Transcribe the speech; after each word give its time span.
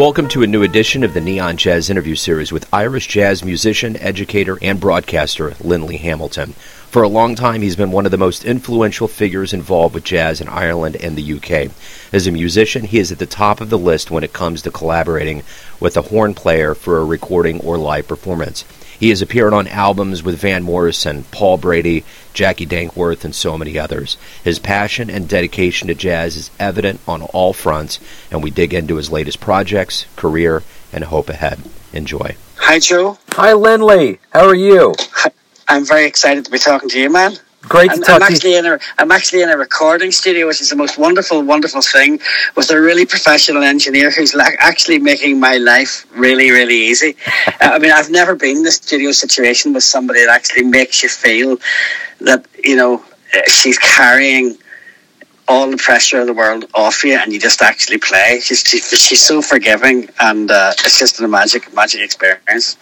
Welcome 0.00 0.28
to 0.28 0.42
a 0.42 0.46
new 0.46 0.62
edition 0.62 1.04
of 1.04 1.12
the 1.12 1.20
Neon 1.20 1.58
Jazz 1.58 1.90
interview 1.90 2.14
series 2.14 2.50
with 2.50 2.66
Irish 2.72 3.06
jazz 3.06 3.44
musician, 3.44 3.98
educator, 3.98 4.56
and 4.62 4.80
broadcaster 4.80 5.52
Linley 5.60 5.98
Hamilton. 5.98 6.54
For 6.88 7.02
a 7.02 7.08
long 7.08 7.34
time, 7.34 7.60
he's 7.60 7.76
been 7.76 7.92
one 7.92 8.06
of 8.06 8.10
the 8.10 8.16
most 8.16 8.46
influential 8.46 9.08
figures 9.08 9.52
involved 9.52 9.94
with 9.94 10.04
jazz 10.04 10.40
in 10.40 10.48
Ireland 10.48 10.96
and 10.96 11.16
the 11.16 11.34
UK. 11.34 11.70
As 12.14 12.26
a 12.26 12.32
musician, 12.32 12.84
he 12.84 12.98
is 12.98 13.12
at 13.12 13.18
the 13.18 13.26
top 13.26 13.60
of 13.60 13.68
the 13.68 13.76
list 13.76 14.10
when 14.10 14.24
it 14.24 14.32
comes 14.32 14.62
to 14.62 14.70
collaborating 14.70 15.42
with 15.80 15.98
a 15.98 16.02
horn 16.08 16.32
player 16.32 16.74
for 16.74 16.96
a 16.96 17.04
recording 17.04 17.60
or 17.60 17.76
live 17.76 18.08
performance. 18.08 18.64
He 19.00 19.08
has 19.08 19.22
appeared 19.22 19.54
on 19.54 19.66
albums 19.66 20.22
with 20.22 20.38
Van 20.38 20.62
Morrison, 20.62 21.24
Paul 21.30 21.56
Brady, 21.56 22.04
Jacqui 22.34 22.68
Dankworth, 22.68 23.24
and 23.24 23.34
so 23.34 23.56
many 23.56 23.78
others. 23.78 24.18
His 24.44 24.58
passion 24.58 25.08
and 25.08 25.26
dedication 25.26 25.88
to 25.88 25.94
jazz 25.94 26.36
is 26.36 26.50
evident 26.60 27.00
on 27.08 27.22
all 27.22 27.54
fronts, 27.54 27.98
and 28.30 28.42
we 28.42 28.50
dig 28.50 28.74
into 28.74 28.96
his 28.96 29.10
latest 29.10 29.40
projects, 29.40 30.04
career, 30.16 30.62
and 30.92 31.04
hope 31.04 31.30
ahead. 31.30 31.60
Enjoy. 31.94 32.36
Hi, 32.56 32.78
Joe. 32.78 33.16
Hi, 33.30 33.54
Linley. 33.54 34.18
How 34.34 34.46
are 34.46 34.54
you? 34.54 34.94
I'm 35.66 35.86
very 35.86 36.04
excited 36.04 36.44
to 36.44 36.50
be 36.50 36.58
talking 36.58 36.90
to 36.90 37.00
you, 37.00 37.08
man. 37.08 37.38
Great 37.70 37.92
to 37.92 37.98
I'm, 37.98 38.02
talk 38.02 38.14
I'm 38.16 38.20
to 38.22 38.34
actually 38.34 38.52
you. 38.54 38.58
in 38.58 38.66
a 38.66 38.78
I'm 38.98 39.12
actually 39.12 39.42
in 39.42 39.48
a 39.48 39.56
recording 39.56 40.10
studio, 40.10 40.48
which 40.48 40.60
is 40.60 40.70
the 40.70 40.76
most 40.76 40.98
wonderful, 40.98 41.40
wonderful 41.42 41.82
thing, 41.82 42.18
with 42.56 42.68
a 42.72 42.80
really 42.80 43.06
professional 43.06 43.62
engineer 43.62 44.10
who's 44.10 44.34
like 44.34 44.56
actually 44.58 44.98
making 44.98 45.38
my 45.38 45.56
life 45.56 46.04
really, 46.12 46.50
really 46.50 46.74
easy. 46.74 47.16
Uh, 47.62 47.72
I 47.74 47.78
mean, 47.78 47.92
I've 47.92 48.10
never 48.10 48.34
been 48.34 48.56
in 48.58 48.66
a 48.66 48.70
studio 48.70 49.10
situation 49.12 49.74
with 49.74 49.84
somebody 49.84 50.24
that 50.24 50.34
actually 50.34 50.64
makes 50.64 51.02
you 51.02 51.10
feel 51.10 51.58
that 52.20 52.46
you 52.64 52.74
know 52.74 53.04
uh, 53.34 53.40
she's 53.48 53.78
carrying 53.78 54.56
all 55.46 55.70
the 55.70 55.76
pressure 55.76 56.20
of 56.20 56.26
the 56.26 56.32
world 56.32 56.64
off 56.74 57.04
you, 57.04 57.14
and 57.14 57.32
you 57.32 57.38
just 57.38 57.62
actually 57.62 57.98
play. 57.98 58.40
She's 58.42 58.64
she's, 58.66 58.88
she's 58.98 59.20
so 59.20 59.42
forgiving, 59.42 60.08
and 60.18 60.50
uh, 60.50 60.72
it's 60.84 60.98
just 60.98 61.20
a 61.20 61.28
magic, 61.28 61.72
magic 61.74 62.00
experience. 62.00 62.76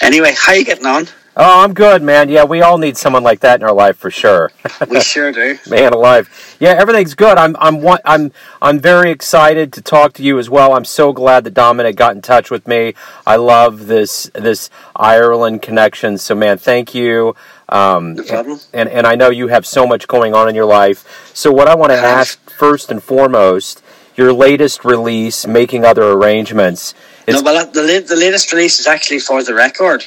Anyway, 0.00 0.32
how 0.40 0.52
are 0.52 0.56
you 0.58 0.64
getting 0.64 0.86
on? 0.86 1.06
Oh, 1.34 1.64
I'm 1.64 1.72
good, 1.72 2.02
man. 2.02 2.28
Yeah, 2.28 2.44
we 2.44 2.60
all 2.60 2.76
need 2.76 2.98
someone 2.98 3.22
like 3.22 3.40
that 3.40 3.58
in 3.58 3.64
our 3.66 3.72
life 3.72 3.96
for 3.96 4.10
sure. 4.10 4.50
We 4.88 5.00
sure 5.00 5.32
do. 5.32 5.56
Man 5.70 5.94
alive. 5.94 6.28
Yeah, 6.60 6.70
everything's 6.72 7.14
good. 7.14 7.38
I'm 7.38 7.56
I'm 7.58 7.82
I'm 8.04 8.32
I'm 8.60 8.78
very 8.78 9.10
excited 9.10 9.72
to 9.72 9.80
talk 9.80 10.12
to 10.14 10.22
you 10.22 10.38
as 10.38 10.50
well. 10.50 10.74
I'm 10.74 10.84
so 10.84 11.14
glad 11.14 11.44
that 11.44 11.54
Dominic 11.54 11.96
got 11.96 12.14
in 12.14 12.20
touch 12.20 12.50
with 12.50 12.68
me. 12.68 12.92
I 13.26 13.36
love 13.36 13.86
this 13.86 14.30
this 14.34 14.68
Ireland 14.94 15.62
connection. 15.62 16.18
So 16.18 16.34
man, 16.34 16.58
thank 16.58 16.94
you. 16.94 17.34
Um, 17.70 18.14
No 18.16 18.24
problem. 18.24 18.60
and 18.74 18.90
and 18.90 19.06
I 19.06 19.14
know 19.14 19.30
you 19.30 19.48
have 19.48 19.64
so 19.66 19.86
much 19.86 20.06
going 20.08 20.34
on 20.34 20.50
in 20.50 20.54
your 20.54 20.66
life. 20.66 21.30
So 21.34 21.50
what 21.50 21.66
I 21.66 21.74
want 21.74 21.92
to 21.92 21.98
ask 21.98 22.38
first 22.50 22.90
and 22.90 23.02
foremost, 23.02 23.82
your 24.16 24.34
latest 24.34 24.84
release, 24.84 25.46
making 25.46 25.82
other 25.86 26.12
arrangements. 26.12 26.94
No, 27.26 27.40
well, 27.40 27.64
the, 27.66 28.04
the 28.06 28.16
latest 28.16 28.52
release 28.52 28.80
is 28.80 28.86
actually 28.86 29.20
for 29.20 29.42
the 29.42 29.54
record. 29.54 30.06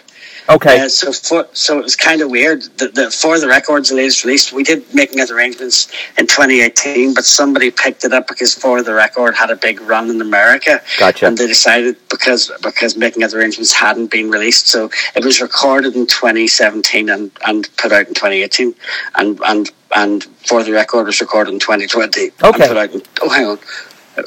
Okay. 0.50 0.80
Uh, 0.82 0.90
so 0.90 1.12
for 1.12 1.48
so 1.54 1.80
it 1.80 1.84
was 1.84 1.96
kind 1.96 2.22
of 2.22 2.30
weird. 2.30 2.64
That 2.78 2.96
the, 2.96 3.12
for 3.12 3.40
the 3.40 3.48
records 3.48 3.90
the 3.90 3.96
latest 3.96 4.24
release 4.24 4.52
we 4.52 4.64
did 4.64 4.84
making 4.94 5.20
other 5.20 5.36
arrangements 5.36 5.88
in 6.18 6.28
2018 6.28 7.14
but 7.14 7.26
somebody 7.26 7.72
picked 7.72 8.04
it 8.06 8.14
up 8.14 8.28
because 8.28 8.54
for 8.54 8.82
the 8.84 8.94
record 8.94 9.36
had 9.36 9.50
a 9.50 9.56
big 9.56 9.82
run 9.82 10.10
in 10.10 10.22
America. 10.22 10.82
Gotcha. 11.00 11.28
and 11.28 11.38
they 11.38 11.48
decided 11.48 11.96
because 12.10 12.52
because 12.62 12.96
making 12.98 13.24
other 13.24 13.40
arrangements 13.40 13.72
hadn't 13.74 14.12
been 14.12 14.30
released. 14.32 14.68
So 14.68 14.90
it 15.16 15.24
was 15.26 15.42
recorded 15.42 15.96
in 15.96 16.08
2017 16.08 17.10
and, 17.10 17.32
and 17.46 17.70
put 17.78 17.92
out 17.92 18.08
in 18.08 18.14
2018 18.14 18.74
and 19.16 19.40
and 19.46 19.72
and 19.96 20.24
for 20.48 20.64
the 20.64 20.72
record 20.72 21.06
was 21.06 21.22
recorded 21.22 21.54
in 21.54 21.60
2020 21.60 22.22
and 22.24 22.32
Okay. 22.44 22.68
put 22.68 22.78
out 22.78 22.92
in, 22.92 23.02
oh 23.22 23.30
hang 23.30 23.46
on. 23.46 23.58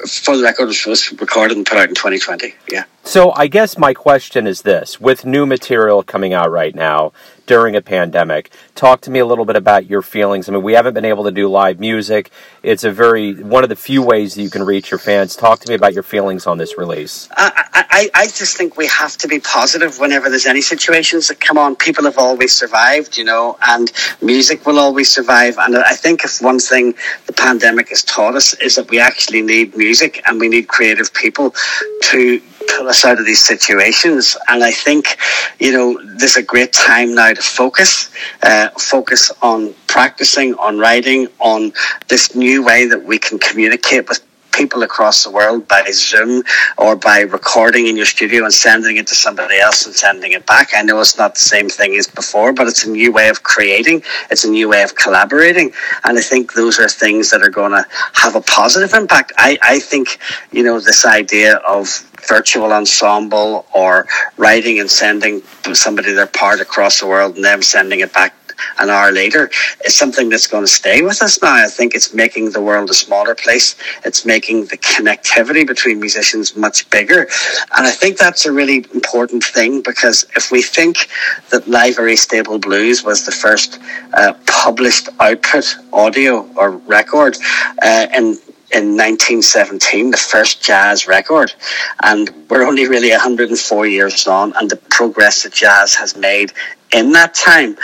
For 0.07 0.37
the 0.37 0.43
record 0.43 0.67
was, 0.67 0.85
was 0.85 1.13
recorded 1.13 1.57
and 1.57 1.67
put 1.67 1.79
out 1.79 1.89
in 1.89 1.95
2020 1.95 2.55
yeah 2.71 2.85
So 3.09 3.33
I 3.35 3.47
guess 3.47 3.79
my 3.79 3.95
question 3.95 4.47
is 4.47 4.61
this: 4.61 5.01
with 5.01 5.25
new 5.25 5.47
material 5.47 6.03
coming 6.03 6.35
out 6.35 6.51
right 6.51 6.75
now 6.75 7.15
during 7.47 7.75
a 7.75 7.81
pandemic, 7.81 8.51
talk 8.75 9.01
to 9.01 9.11
me 9.11 9.19
a 9.19 9.25
little 9.25 9.47
bit 9.47 9.57
about 9.57 9.87
your 9.87 10.03
feelings. 10.03 10.47
I 10.47 10.53
mean, 10.53 10.63
we 10.63 10.75
haven't 10.75 10.93
been 10.93 11.07
able 11.07 11.25
to 11.25 11.31
do 11.31 11.49
live 11.49 11.81
music. 11.81 12.31
It's 12.63 12.85
a 12.85 12.93
very 12.93 13.33
one 13.43 13.63
of 13.63 13.71
the 13.71 13.77
few 13.77 14.03
ways 14.03 14.35
that 14.35 14.43
you 14.43 14.51
can 14.51 14.63
reach 14.63 14.91
your 14.91 14.99
fans. 14.99 15.37
Talk 15.37 15.61
to 15.61 15.71
me 15.71 15.75
about 15.75 15.95
your 15.95 16.03
feelings 16.03 16.47
on 16.47 16.59
this 16.59 16.77
release. 16.77 17.31
I, 17.35 17.87
I, 17.91 18.11
I 18.13 18.25
just 18.27 18.59
think 18.59 18.77
we 18.77 18.87
have 18.89 19.17
to 19.17 19.27
be 19.27 19.41
positive 19.41 19.99
whenever 19.99 20.29
there's 20.29 20.45
any 20.45 20.61
situations 20.61 21.29
that 21.29 21.41
come 21.41 21.57
on. 21.57 21.77
People 21.77 22.05
have 22.05 22.19
always 22.19 22.53
survived, 22.53 23.17
you 23.17 23.25
know, 23.25 23.57
and 23.67 23.91
music 24.21 24.67
will 24.67 24.79
always 24.79 25.11
survive. 25.11 25.57
And 25.57 25.79
I 25.79 25.95
think 25.95 26.25
if 26.25 26.43
one 26.43 26.59
thing 26.59 26.93
the 27.25 27.33
pandemic 27.33 27.89
has 27.89 28.03
taught 28.03 28.35
us 28.35 28.53
is 28.61 28.75
that 28.75 28.91
we 28.91 29.01
actually 29.01 29.41
need 29.41 29.75
music 29.79 30.21
and 30.27 30.39
we 30.39 30.51
need 30.51 30.69
creative 30.69 31.15
people 31.15 31.55
to 32.03 32.43
pull 32.77 32.89
us 32.89 33.05
out 33.05 33.19
of 33.19 33.27
these 33.27 33.45
situations. 33.45 34.37
And 34.49 34.63
I 34.63 34.71
think, 34.71 35.17
you 35.59 35.73
know, 35.73 36.01
there's 36.17 36.37
a 36.37 36.43
great 36.43 36.73
time 36.73 37.15
now 37.15 37.33
to 37.33 37.43
focus, 37.43 38.11
uh, 38.43 38.71
focus 38.71 39.33
on 39.43 39.75
practicing, 39.87 40.55
on 40.55 40.79
writing, 40.79 41.29
on 41.39 41.73
this 42.09 42.35
new 42.35 42.65
way 42.65 42.87
that 42.87 43.03
we 43.03 43.19
can 43.19 43.39
communicate 43.39 44.09
with 44.09 44.28
people 44.59 44.83
across 44.83 45.23
the 45.23 45.31
world 45.31 45.69
by 45.69 45.85
Zoom 45.93 46.43
or 46.77 46.97
by 46.97 47.21
recording 47.21 47.87
in 47.87 47.97
your 47.97 48.07
studio 48.07 48.43
and 48.43 48.53
sending 48.53 48.97
it 48.97 49.07
to 49.07 49.15
somebody 49.15 49.57
else 49.59 49.87
and 49.87 49.95
sending 49.95 50.33
it 50.33 50.45
back. 50.47 50.71
I 50.75 50.83
know 50.83 51.01
it's 51.01 51.17
not 51.17 51.35
the 51.35 51.41
same 51.41 51.69
thing 51.69 51.95
as 51.97 52.09
before, 52.09 52.53
but 52.53 52.67
it's 52.67 52.85
a 52.85 52.91
new 52.91 53.13
way 53.13 53.29
of 53.29 53.45
creating. 53.45 54.03
It's 54.33 54.45
a 54.45 54.51
new 54.51 54.69
way 54.69 54.83
of 54.83 54.97
collaborating. 54.97 55.73
And 56.03 56.19
I 56.19 56.23
think 56.23 56.55
those 56.55 56.81
are 56.81 56.89
things 56.89 57.31
that 57.31 57.41
are 57.41 57.51
going 57.51 57.71
to 57.71 57.87
have 58.15 58.35
a 58.35 58.41
positive 58.41 58.93
impact. 58.95 59.33
I, 59.39 59.59
I 59.63 59.79
think, 59.79 60.19
you 60.51 60.65
know, 60.65 60.81
this 60.81 61.05
idea 61.07 61.57
of 61.59 61.89
virtual 62.29 62.73
ensemble 62.73 63.65
or 63.73 64.07
writing 64.37 64.81
and 64.81 64.91
sending 64.91 65.41
somebody 65.73 66.13
their 66.13 66.27
part 66.27 66.61
across 66.61 66.99
the 66.99 67.07
world 67.07 67.37
and 67.37 67.45
them 67.45 67.63
sending 67.63 68.01
it 68.01 68.13
back 68.13 68.35
an 68.79 68.91
hour 68.91 69.13
later 69.13 69.51
is 69.85 69.97
something 69.97 70.29
that's 70.29 70.47
going 70.47 70.65
to 70.65 70.69
stay 70.69 71.03
with 71.03 71.23
us 71.23 71.41
now. 71.43 71.55
I 71.55 71.69
think 71.69 71.95
it's 71.95 72.15
making 72.15 72.51
the 72.51 72.61
world 72.61 72.91
a 72.91 72.95
smaller 72.95 73.35
place. 73.35 73.77
It's 74.05 74.25
making 74.25 74.67
the 74.67 74.79
connectivity 74.79 75.67
between 75.67 76.01
musicians 76.01 76.57
much 76.57 76.89
bigger. 76.91 77.29
And 77.77 77.87
I 77.87 77.91
think 77.91 78.19
that's 78.19 78.47
a 78.47 78.53
really 78.53 78.87
important 78.95 79.45
thing 79.45 79.83
because 79.83 80.27
if 80.37 80.51
we 80.51 80.63
think 80.63 81.09
that 81.51 81.69
Livery 81.69 82.17
Stable 82.17 82.59
Blues 82.59 83.05
was 83.05 83.25
the 83.25 83.33
first 83.33 83.79
uh, 84.15 84.35
published 84.47 85.09
output 85.21 85.77
audio 85.93 86.49
or 86.57 86.71
record 86.71 87.37
uh, 87.83 88.07
in 88.15 88.39
in 88.71 88.97
1917, 88.97 90.11
the 90.11 90.17
first 90.17 90.63
jazz 90.63 91.07
record. 91.07 91.55
And 92.03 92.31
we're 92.51 92.67
only 92.67 92.87
really 92.87 93.11
104 93.11 93.87
years 93.87 94.27
on, 94.27 94.53
and 94.57 94.69
the 94.69 94.77
progress 94.77 95.43
that 95.45 95.55
jazz 95.55 95.95
has 95.95 96.17
made 96.17 96.53
in 96.93 97.13
that 97.13 97.35
time. 97.35 97.77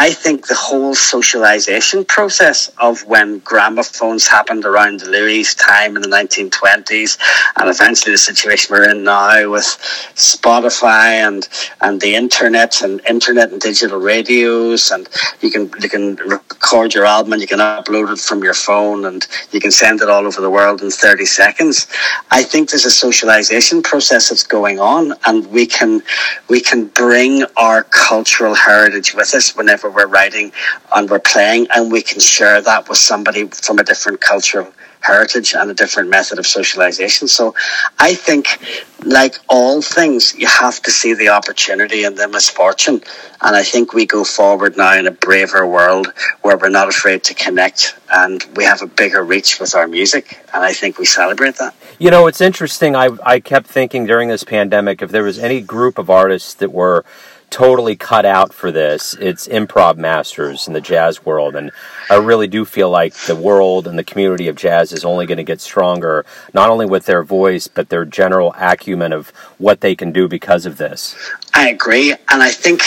I 0.00 0.12
think 0.12 0.46
the 0.46 0.54
whole 0.54 0.94
socialization 0.94 2.06
process 2.06 2.70
of 2.78 3.06
when 3.06 3.40
gramophones 3.40 4.26
happened 4.26 4.64
around 4.64 5.02
Louis 5.02 5.54
time 5.54 5.94
in 5.94 6.00
the 6.00 6.08
1920s, 6.08 7.18
and 7.56 7.68
eventually 7.68 8.12
the 8.12 8.16
situation 8.16 8.74
we're 8.74 8.90
in 8.90 9.04
now 9.04 9.50
with 9.50 9.66
Spotify 10.14 11.20
and 11.28 11.46
and 11.82 12.00
the 12.00 12.14
internet 12.14 12.80
and 12.80 13.02
internet 13.06 13.52
and 13.52 13.60
digital 13.60 14.00
radios, 14.00 14.90
and 14.90 15.06
you 15.42 15.50
can 15.50 15.70
you 15.82 15.90
can 15.90 16.16
record 16.16 16.94
your 16.94 17.04
album 17.04 17.34
and 17.34 17.42
you 17.42 17.48
can 17.48 17.58
upload 17.58 18.10
it 18.10 18.20
from 18.20 18.42
your 18.42 18.54
phone 18.54 19.04
and 19.04 19.26
you 19.52 19.60
can 19.60 19.70
send 19.70 20.00
it 20.00 20.08
all 20.08 20.26
over 20.26 20.40
the 20.40 20.48
world 20.48 20.80
in 20.80 20.90
30 20.90 21.26
seconds. 21.26 21.86
I 22.30 22.42
think 22.42 22.70
there's 22.70 22.86
a 22.86 22.90
socialization 22.90 23.82
process 23.82 24.30
that's 24.30 24.46
going 24.46 24.80
on, 24.80 25.12
and 25.26 25.46
we 25.48 25.66
can 25.66 26.00
we 26.48 26.62
can 26.62 26.86
bring 26.86 27.44
our 27.58 27.82
cultural 27.82 28.54
heritage 28.54 29.14
with 29.14 29.34
us 29.34 29.54
whenever 29.54 29.89
we're 29.90 30.06
writing 30.06 30.52
and 30.94 31.08
we're 31.10 31.18
playing, 31.18 31.66
and 31.74 31.90
we 31.90 32.02
can 32.02 32.20
share 32.20 32.60
that 32.62 32.88
with 32.88 32.98
somebody 32.98 33.46
from 33.46 33.78
a 33.78 33.84
different 33.84 34.20
cultural 34.20 34.72
heritage 35.00 35.54
and 35.54 35.70
a 35.70 35.74
different 35.74 36.10
method 36.10 36.38
of 36.38 36.46
socialization. 36.46 37.26
So 37.28 37.54
I 37.98 38.14
think, 38.14 38.60
like 39.04 39.36
all 39.48 39.80
things, 39.80 40.34
you 40.36 40.46
have 40.46 40.80
to 40.82 40.90
see 40.90 41.14
the 41.14 41.30
opportunity 41.30 42.04
and 42.04 42.16
the 42.16 42.28
misfortune. 42.28 43.00
And 43.40 43.56
I 43.56 43.62
think 43.62 43.94
we 43.94 44.04
go 44.04 44.24
forward 44.24 44.76
now 44.76 44.94
in 44.98 45.06
a 45.06 45.10
braver 45.10 45.66
world 45.66 46.12
where 46.42 46.56
we're 46.58 46.68
not 46.68 46.88
afraid 46.88 47.24
to 47.24 47.34
connect 47.34 47.96
and 48.12 48.44
we 48.54 48.64
have 48.64 48.82
a 48.82 48.86
bigger 48.86 49.24
reach 49.24 49.58
with 49.58 49.74
our 49.74 49.88
music. 49.88 50.38
And 50.52 50.62
I 50.62 50.72
think 50.72 50.98
we 50.98 51.06
celebrate 51.06 51.56
that. 51.56 51.74
You 51.98 52.10
know, 52.10 52.26
it's 52.26 52.40
interesting. 52.40 52.94
I 52.94 53.10
I 53.22 53.40
kept 53.40 53.66
thinking 53.66 54.06
during 54.06 54.28
this 54.28 54.44
pandemic 54.44 55.02
if 55.02 55.10
there 55.10 55.22
was 55.22 55.38
any 55.38 55.60
group 55.60 55.98
of 55.98 56.10
artists 56.10 56.54
that 56.54 56.72
were 56.72 57.04
totally 57.50 57.96
cut 57.96 58.24
out 58.24 58.54
for 58.54 58.70
this, 58.70 59.14
it's 59.20 59.48
improv 59.48 59.96
masters 59.96 60.66
in 60.66 60.72
the 60.72 60.80
jazz 60.80 61.24
world, 61.24 61.56
and 61.56 61.70
I 62.08 62.16
really 62.16 62.46
do 62.46 62.64
feel 62.64 62.90
like 62.90 63.14
the 63.14 63.36
world 63.36 63.86
and 63.86 63.98
the 63.98 64.04
community 64.04 64.48
of 64.48 64.56
jazz 64.56 64.92
is 64.92 65.04
only 65.04 65.26
going 65.26 65.38
to 65.38 65.44
get 65.44 65.60
stronger, 65.60 66.24
not 66.54 66.70
only 66.70 66.86
with 66.86 67.06
their 67.06 67.22
voice 67.22 67.68
but 67.68 67.88
their 67.88 68.04
general 68.04 68.54
acumen 68.56 69.12
of 69.12 69.30
what 69.58 69.80
they 69.80 69.94
can 69.94 70.12
do 70.12 70.28
because 70.28 70.66
of 70.66 70.78
this. 70.78 71.16
I 71.52 71.68
agree, 71.68 72.12
and 72.12 72.42
I 72.42 72.50
think 72.50 72.82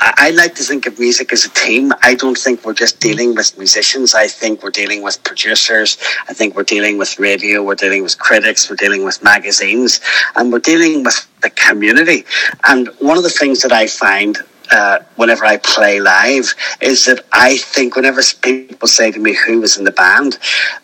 I 0.00 0.30
like 0.30 0.54
to 0.56 0.62
think 0.62 0.86
of 0.86 0.98
music 0.98 1.32
as 1.32 1.44
a 1.44 1.50
team. 1.50 1.92
I 2.02 2.14
don't 2.14 2.38
think 2.38 2.64
we're 2.64 2.74
just 2.74 3.00
dealing 3.00 3.34
with 3.34 3.56
musicians. 3.58 4.14
I 4.14 4.28
think 4.28 4.62
we're 4.62 4.70
dealing 4.70 5.02
with 5.02 5.22
producers. 5.24 5.98
I 6.28 6.34
think 6.34 6.54
we're 6.54 6.62
dealing 6.62 6.98
with 6.98 7.18
radio. 7.18 7.62
We're 7.64 7.74
dealing 7.74 8.02
with 8.02 8.18
critics. 8.18 8.70
We're 8.70 8.76
dealing 8.76 9.04
with 9.04 9.22
magazines, 9.22 10.00
and 10.36 10.52
we're 10.52 10.60
dealing 10.60 11.02
with 11.02 11.26
the 11.42 11.50
community. 11.50 12.24
And 12.68 12.88
one 13.00 13.16
of 13.16 13.24
the 13.24 13.30
things 13.30 13.62
that 13.62 13.72
I 13.72 13.86
find 13.88 14.38
uh, 14.70 15.00
whenever 15.16 15.44
I 15.44 15.56
play 15.58 16.00
live 16.00 16.54
is 16.80 17.06
that 17.06 17.24
I 17.32 17.58
think 17.58 17.96
whenever 17.96 18.20
people 18.42 18.88
say 18.88 19.10
to 19.10 19.18
me 19.18 19.34
who 19.34 19.60
was 19.60 19.76
in 19.76 19.84
the 19.84 19.90
band, 19.90 20.38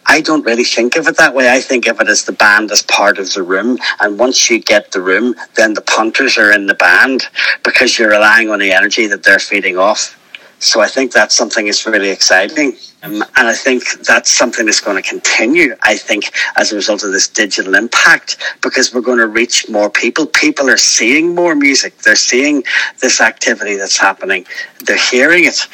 I 0.06 0.20
don't 0.20 0.44
really 0.44 0.64
think 0.64 0.96
of 0.96 1.06
it 1.06 1.16
that 1.16 1.34
way. 1.34 1.50
I 1.50 1.60
think 1.60 1.86
of 1.86 2.00
it 2.00 2.08
as 2.08 2.24
the 2.24 2.32
band 2.32 2.70
as 2.70 2.82
part 2.82 3.18
of 3.18 3.32
the 3.32 3.42
room. 3.42 3.78
And 4.00 4.18
once 4.18 4.50
you 4.50 4.60
get 4.60 4.92
the 4.92 5.00
room, 5.00 5.34
then 5.56 5.74
the 5.74 5.82
punters 5.82 6.38
are 6.38 6.52
in 6.52 6.66
the 6.66 6.74
band 6.74 7.24
because 7.62 7.98
you're 7.98 8.10
relying 8.10 8.50
on 8.50 8.58
the 8.58 8.72
energy 8.72 9.06
that 9.06 9.22
they're 9.22 9.38
feeding 9.38 9.78
off. 9.78 10.18
So 10.64 10.80
I 10.80 10.88
think 10.88 11.12
that's 11.12 11.34
something 11.34 11.66
that's 11.66 11.84
really 11.86 12.08
exciting. 12.08 12.76
Um, 13.02 13.22
and 13.36 13.46
I 13.48 13.52
think 13.52 13.84
that's 14.00 14.30
something 14.30 14.64
that's 14.64 14.80
going 14.80 15.00
to 15.00 15.06
continue, 15.06 15.76
I 15.82 15.94
think, 15.94 16.32
as 16.56 16.72
a 16.72 16.76
result 16.76 17.04
of 17.04 17.12
this 17.12 17.28
digital 17.28 17.74
impact, 17.74 18.38
because 18.62 18.94
we're 18.94 19.02
going 19.02 19.18
to 19.18 19.26
reach 19.26 19.68
more 19.68 19.90
people. 19.90 20.24
People 20.24 20.70
are 20.70 20.78
seeing 20.78 21.34
more 21.34 21.54
music. 21.54 21.98
They're 21.98 22.16
seeing 22.16 22.64
this 23.02 23.20
activity 23.20 23.76
that's 23.76 23.98
happening. 23.98 24.46
They're 24.86 24.96
hearing 24.96 25.44
it 25.44 25.66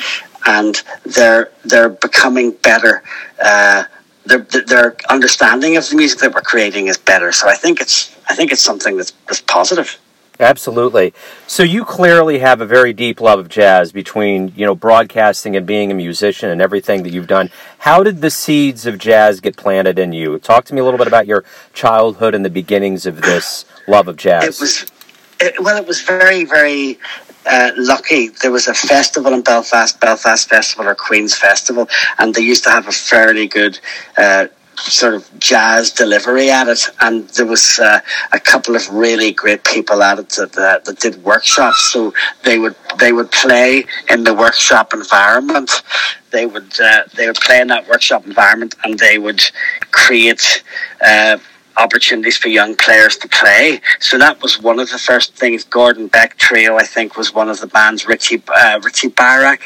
and 0.47 0.83
they're, 1.05 1.53
they're 1.65 1.91
becoming 1.91 2.51
better. 2.51 3.05
Uh, 3.41 3.85
their, 4.27 4.41
their 4.41 4.97
understanding 5.09 5.77
of 5.77 5.89
the 5.89 5.95
music 5.95 6.19
that 6.19 6.35
we're 6.35 6.41
creating 6.41 6.89
is 6.89 6.99
better. 6.99 7.31
So 7.31 7.49
I 7.49 7.55
think 7.55 7.81
it's, 7.81 8.17
I 8.29 8.35
think 8.35 8.51
it's 8.51 8.61
something 8.61 8.97
that's, 8.97 9.13
that's 9.29 9.41
positive. 9.43 9.99
Absolutely. 10.41 11.13
So 11.47 11.63
you 11.63 11.85
clearly 11.85 12.39
have 12.39 12.61
a 12.61 12.67
very 12.67 12.93
deep 12.95 13.21
love 13.21 13.39
of 13.39 13.49
jazz 13.49 13.93
between, 13.93 14.53
you 14.57 14.65
know, 14.65 14.75
broadcasting 14.75 15.55
and 15.55 15.67
being 15.67 15.91
a 15.91 15.95
musician 15.95 16.49
and 16.49 16.63
everything 16.63 17.03
that 17.03 17.13
you've 17.13 17.27
done. 17.27 17.51
How 17.79 18.03
did 18.03 18.23
the 18.23 18.31
seeds 18.31 18.87
of 18.87 18.99
jazz 18.99 19.41
get 19.41 19.57
planted 19.57 19.99
in 19.99 20.13
you? 20.13 20.39
Talk 20.39 20.65
to 20.67 20.75
me 20.75 20.81
a 20.81 20.85
little 20.85 20.99
bit 20.99 21.07
about 21.07 21.27
your 21.27 21.45
childhood 21.75 22.35
and 22.35 22.45
the 22.45 22.51
beginnings 22.51 23.05
of 23.05 23.21
this 23.21 23.67
love 23.87 24.09
of 24.09 24.17
jazz. 24.17 24.45
It 24.45 24.61
was 24.61 24.87
it, 25.41 25.63
well, 25.63 25.77
it 25.77 25.87
was 25.87 26.03
very, 26.03 26.45
very 26.45 26.99
uh, 27.47 27.73
lucky. 27.77 28.29
There 28.29 28.51
was 28.51 28.69
a 28.69 28.75
festival 28.75 29.33
in 29.33 29.43
Belfast, 29.43 29.99
Belfast 30.01 30.49
Festival 30.49 30.87
or 30.87 30.95
Queen's 30.95 31.35
Festival, 31.35 31.89
and 32.19 32.35
they 32.35 32.43
used 32.43 32.65
to 32.65 32.71
have 32.71 32.87
a 32.87 32.93
fairly 32.93 33.47
good 33.47 33.79
uh, 34.19 34.49
sort 34.81 35.15
of 35.15 35.29
jazz 35.39 35.91
delivery 35.91 36.51
at 36.51 36.69
it, 36.69 36.89
and 37.01 37.29
there 37.31 37.47
was 37.47 37.79
uh, 37.79 38.01
a 38.33 38.41
couple 38.41 38.77
of 38.77 38.89
really 38.89 39.33
great 39.33 39.65
people 39.65 40.03
at 40.03 40.19
it 40.19 40.29
that, 40.31 40.57
uh, 40.57 40.79
that 40.85 40.99
did 40.99 41.23
workshops. 41.23 41.81
So 41.93 42.13
they 42.45 42.59
would 42.59 42.77
they 42.99 43.13
would 43.13 43.31
play 43.31 43.85
in 44.11 44.25
the 44.25 44.35
workshop 44.35 44.93
environment. 44.93 45.83
They 46.31 46.47
would 46.47 46.81
uh, 46.81 47.03
they 47.17 47.27
would 47.27 47.41
play 47.41 47.61
in 47.61 47.69
that 47.69 47.89
workshop 47.89 48.27
environment, 48.27 48.75
and 48.85 48.99
they 48.99 49.19
would 49.19 49.43
create 49.91 50.63
uh, 51.01 51.39
opportunities 51.81 52.37
for 52.37 52.49
young 52.49 52.77
players 52.77 53.17
to 53.17 53.29
play. 53.29 53.81
So 53.99 54.19
that 54.19 54.43
was 54.43 54.61
one 54.61 54.79
of 54.79 54.91
the 54.91 54.99
first 54.99 55.35
things. 55.35 55.65
Gordon 55.65 56.07
Beck 56.09 56.37
Trio, 56.37 56.77
I 56.77 56.85
think, 56.85 57.17
was 57.17 57.35
one 57.35 57.49
of 57.49 57.61
the 57.61 57.67
bands. 57.67 58.07
Richie 58.07 58.43
uh, 58.55 58.81
Richie 58.85 59.09
Beirach 59.09 59.63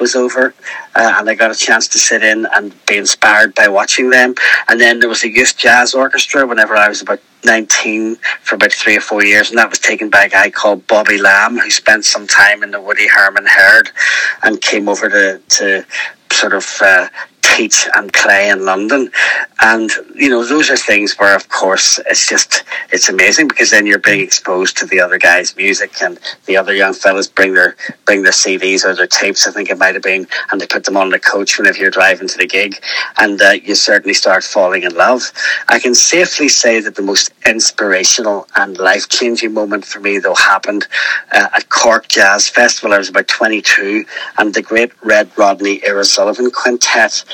was 0.00 0.16
over, 0.16 0.54
uh, 0.94 1.14
and 1.18 1.28
I 1.28 1.34
got 1.34 1.50
a 1.50 1.54
chance 1.54 1.86
to 1.88 1.98
sit 1.98 2.22
in 2.24 2.46
and 2.54 2.74
be 2.86 2.96
inspired 2.96 3.54
by 3.54 3.68
watching 3.68 4.10
them. 4.10 4.34
And 4.68 4.80
then 4.80 4.98
there 5.00 5.08
was 5.08 5.24
a 5.24 5.30
youth 5.30 5.56
jazz 5.56 5.94
orchestra 5.94 6.46
whenever 6.46 6.74
I 6.74 6.88
was 6.88 7.02
about 7.02 7.20
19 7.44 8.16
for 8.42 8.56
about 8.56 8.72
three 8.72 8.96
or 8.96 9.00
four 9.00 9.24
years, 9.24 9.50
and 9.50 9.58
that 9.58 9.70
was 9.70 9.78
taken 9.78 10.10
by 10.10 10.24
a 10.24 10.28
guy 10.28 10.50
called 10.50 10.86
Bobby 10.86 11.18
Lamb, 11.18 11.58
who 11.58 11.70
spent 11.70 12.04
some 12.04 12.26
time 12.26 12.62
in 12.62 12.70
the 12.70 12.80
Woody 12.80 13.08
Herman 13.08 13.46
Herd 13.46 13.90
and 14.42 14.60
came 14.60 14.88
over 14.88 15.08
to, 15.08 15.40
to 15.48 15.86
sort 16.32 16.54
of 16.54 16.66
uh, 16.80 17.08
teach 17.56 17.88
and 17.94 18.12
play 18.12 18.50
in 18.50 18.64
London. 18.64 19.10
And, 19.60 19.90
you 20.14 20.28
know, 20.28 20.44
those 20.44 20.70
are 20.70 20.76
things 20.76 21.18
where, 21.18 21.34
of 21.34 21.48
course, 21.48 21.98
it's 22.06 22.28
just, 22.28 22.64
it's 22.92 23.08
amazing 23.08 23.48
because 23.48 23.70
then 23.70 23.86
you're 23.86 23.98
being 23.98 24.20
exposed 24.20 24.76
to 24.78 24.86
the 24.86 25.00
other 25.00 25.18
guys' 25.18 25.56
music 25.56 26.00
and 26.02 26.18
the 26.46 26.56
other 26.56 26.74
young 26.74 26.94
fellas 26.94 27.26
bring 27.26 27.54
their, 27.54 27.76
bring 28.04 28.22
their 28.22 28.32
CDs 28.32 28.84
or 28.84 28.94
their 28.94 29.06
tapes, 29.06 29.46
I 29.46 29.52
think 29.52 29.70
it 29.70 29.78
might 29.78 29.94
have 29.94 30.02
been, 30.02 30.26
and 30.50 30.60
they 30.60 30.66
put 30.66 30.84
them 30.84 30.96
on 30.96 31.10
the 31.10 31.18
coach 31.18 31.58
whenever 31.58 31.78
you're 31.78 31.90
driving 31.90 32.28
to 32.28 32.38
the 32.38 32.46
gig. 32.46 32.76
And 33.18 33.40
uh, 33.40 33.50
you 33.62 33.74
certainly 33.74 34.14
start 34.14 34.44
falling 34.44 34.84
in 34.84 34.94
love. 34.94 35.32
I 35.68 35.78
can 35.78 35.94
safely 35.94 36.48
say 36.48 36.80
that 36.80 36.94
the 36.94 37.02
most 37.02 37.32
inspirational 37.46 38.46
and 38.56 38.76
life 38.78 39.08
changing 39.08 39.54
moment 39.54 39.84
for 39.84 40.00
me, 40.00 40.18
though, 40.18 40.34
happened 40.34 40.86
uh, 41.32 41.48
at 41.54 41.68
Cork 41.68 42.08
Jazz 42.08 42.48
Festival. 42.48 42.92
I 42.92 42.98
was 42.98 43.08
about 43.08 43.28
22 43.28 44.04
and 44.38 44.54
the 44.54 44.62
great 44.62 44.92
Red 45.02 45.30
Rodney 45.36 45.84
Ira 45.86 46.04
Sullivan 46.04 46.50
Quintet 46.50 47.24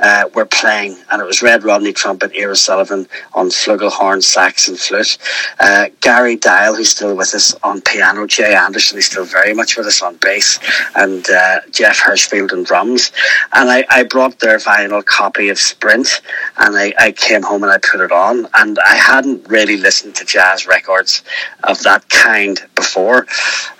uh, 0.00 0.28
were 0.34 0.46
playing, 0.46 0.96
and 1.10 1.20
it 1.20 1.24
was 1.24 1.42
Red 1.42 1.64
Rodney 1.64 1.92
trumpet, 1.92 2.32
Ira 2.36 2.56
Sullivan 2.56 3.06
on 3.34 3.48
flugelhorn, 3.48 4.22
sax, 4.22 4.68
and 4.68 4.78
flute. 4.78 5.18
Uh, 5.58 5.88
Garry 6.00 6.36
Dial, 6.36 6.74
who's 6.74 6.90
still 6.90 7.16
with 7.16 7.34
us 7.34 7.54
on 7.62 7.80
piano, 7.80 8.26
Jay 8.26 8.54
Anderson, 8.54 8.96
who's 8.96 9.06
still 9.06 9.24
very 9.24 9.54
much 9.54 9.76
with 9.76 9.86
us 9.86 10.02
on 10.02 10.16
bass, 10.16 10.58
and 10.96 11.28
uh, 11.30 11.60
Jeff 11.70 11.98
Hirshfield 12.00 12.52
on 12.52 12.62
drums. 12.64 13.12
And 13.52 13.70
I, 13.70 13.84
I 13.90 14.02
brought 14.04 14.38
their 14.40 14.58
vinyl 14.58 15.04
copy 15.04 15.48
of 15.48 15.58
Sprint, 15.58 16.22
and 16.56 16.76
I, 16.76 16.94
I 16.98 17.12
came 17.12 17.42
home 17.42 17.62
and 17.62 17.72
I 17.72 17.78
put 17.78 18.00
it 18.00 18.12
on, 18.12 18.48
and 18.54 18.78
I 18.78 18.96
hadn't 18.96 19.48
really 19.48 19.76
listened 19.76 20.14
to 20.16 20.24
jazz 20.24 20.66
records 20.66 21.22
of 21.64 21.82
that 21.82 22.08
kind 22.08 22.58
before. 22.74 23.26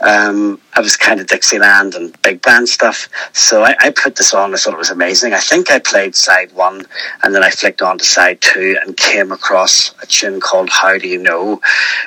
Um, 0.00 0.60
I 0.74 0.80
was 0.80 0.96
kind 0.96 1.20
of 1.20 1.26
Dixieland 1.26 1.94
and 1.94 2.20
big 2.22 2.42
band 2.42 2.68
stuff. 2.68 3.08
So 3.32 3.64
I, 3.64 3.74
I, 3.80 3.90
put 3.90 4.16
this 4.16 4.32
on. 4.32 4.54
I 4.54 4.56
thought 4.56 4.74
it 4.74 4.78
was 4.78 4.90
amazing. 4.90 5.34
I 5.34 5.40
think 5.40 5.70
I 5.70 5.78
played 5.78 6.09
side 6.14 6.52
one 6.52 6.86
and 7.22 7.34
then 7.34 7.42
I 7.42 7.50
flicked 7.50 7.82
on 7.82 7.98
to 7.98 8.04
side 8.04 8.40
two 8.40 8.76
and 8.80 8.96
came 8.96 9.32
across 9.32 9.94
a 10.02 10.06
tune 10.06 10.40
called 10.40 10.70
How 10.70 10.98
Do 10.98 11.08
You 11.08 11.18
Know, 11.18 11.60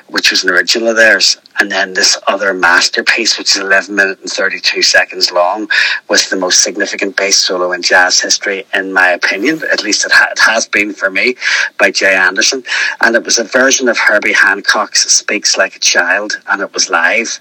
which 0.08 0.32
was 0.32 0.44
an 0.44 0.50
original 0.50 0.90
of 0.90 0.96
theirs 0.96 1.38
and 1.60 1.72
then 1.72 1.94
this 1.94 2.18
other 2.28 2.54
masterpiece, 2.54 3.38
which 3.38 3.56
is 3.56 3.62
11 3.62 3.96
minutes 3.96 4.22
and 4.22 4.30
32 4.30 4.82
seconds 4.82 5.32
long, 5.32 5.70
was 6.10 6.30
the 6.30 6.36
most 6.36 6.64
significant 6.64 7.16
bass 7.16 7.38
solo 7.38 7.72
in 7.72 7.82
jazz 7.82 8.20
history, 8.20 8.66
in 8.74 8.92
my 8.92 9.10
opinion. 9.10 9.62
At 9.72 9.84
least 9.84 10.06
it, 10.06 10.12
ha- 10.12 10.32
it 10.32 10.40
has 10.40 10.68
been 10.68 10.94
for 10.94 11.10
me, 11.10 11.36
by 11.78 11.92
Jay 11.92 12.16
Anderson. 12.16 12.64
And 13.02 13.16
it 13.16 13.24
was 13.24 13.38
a 13.38 13.44
version 13.44 13.88
of 13.88 13.98
Herbie 13.98 14.34
Hancock's 14.34 15.10
Speaks 15.12 15.56
Like 15.56 15.76
a 15.76 15.80
Child, 15.80 16.42
and 16.48 16.62
it 16.62 16.74
was 16.74 16.90
live. 16.90 17.40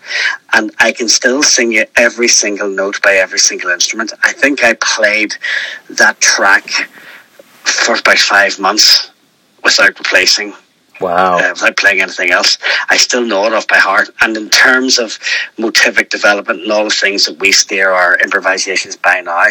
And 0.54 0.70
I 0.78 0.92
can 0.92 1.08
still 1.08 1.42
sing 1.42 1.72
you 1.72 1.86
every 1.96 2.28
single 2.28 2.68
note 2.68 3.00
by 3.02 3.14
every 3.14 3.38
single 3.38 3.70
instrument. 3.70 4.12
I 4.22 4.32
think 4.32 4.62
I 4.62 4.74
played 4.74 5.34
that 5.88 6.20
track 6.20 6.51
for 6.60 7.94
about 7.96 8.18
five 8.18 8.58
months 8.58 9.10
without 9.62 9.98
replacing 9.98 10.54
Wow. 11.02 11.38
Uh, 11.38 11.50
without 11.54 11.76
playing 11.76 12.00
anything 12.00 12.30
else. 12.30 12.58
I 12.88 12.96
still 12.96 13.24
know 13.24 13.44
it 13.46 13.52
off 13.52 13.66
by 13.66 13.76
heart. 13.76 14.10
And 14.20 14.36
in 14.36 14.48
terms 14.50 14.98
of 14.98 15.18
motivic 15.58 16.10
development 16.10 16.60
and 16.60 16.70
all 16.70 16.84
the 16.84 16.90
things 16.90 17.26
that 17.26 17.40
we 17.40 17.50
steer 17.50 17.90
our 17.90 18.16
improvisations 18.18 18.96
by 18.96 19.20
now, 19.20 19.46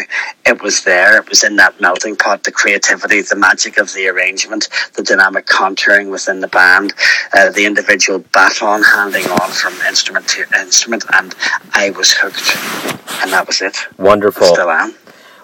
it 0.46 0.62
was 0.62 0.82
there. 0.84 1.18
It 1.18 1.28
was 1.28 1.44
in 1.44 1.56
that 1.56 1.78
melting 1.80 2.16
pot, 2.16 2.44
the 2.44 2.52
creativity, 2.52 3.20
the 3.20 3.36
magic 3.36 3.76
of 3.76 3.92
the 3.92 4.08
arrangement, 4.08 4.68
the 4.94 5.02
dynamic 5.02 5.46
contouring 5.46 6.10
within 6.10 6.40
the 6.40 6.48
band, 6.48 6.94
uh, 7.34 7.50
the 7.50 7.66
individual 7.66 8.20
baton 8.32 8.82
handing 8.82 9.26
on 9.26 9.50
from 9.50 9.74
instrument 9.86 10.28
to 10.28 10.46
instrument. 10.58 11.04
And 11.12 11.34
I 11.74 11.90
was 11.90 12.12
hooked. 12.12 12.56
And 13.22 13.30
that 13.32 13.46
was 13.46 13.60
it. 13.60 13.76
Wonderful. 13.98 14.46
I 14.46 14.52
still 14.52 14.70
am. 14.70 14.94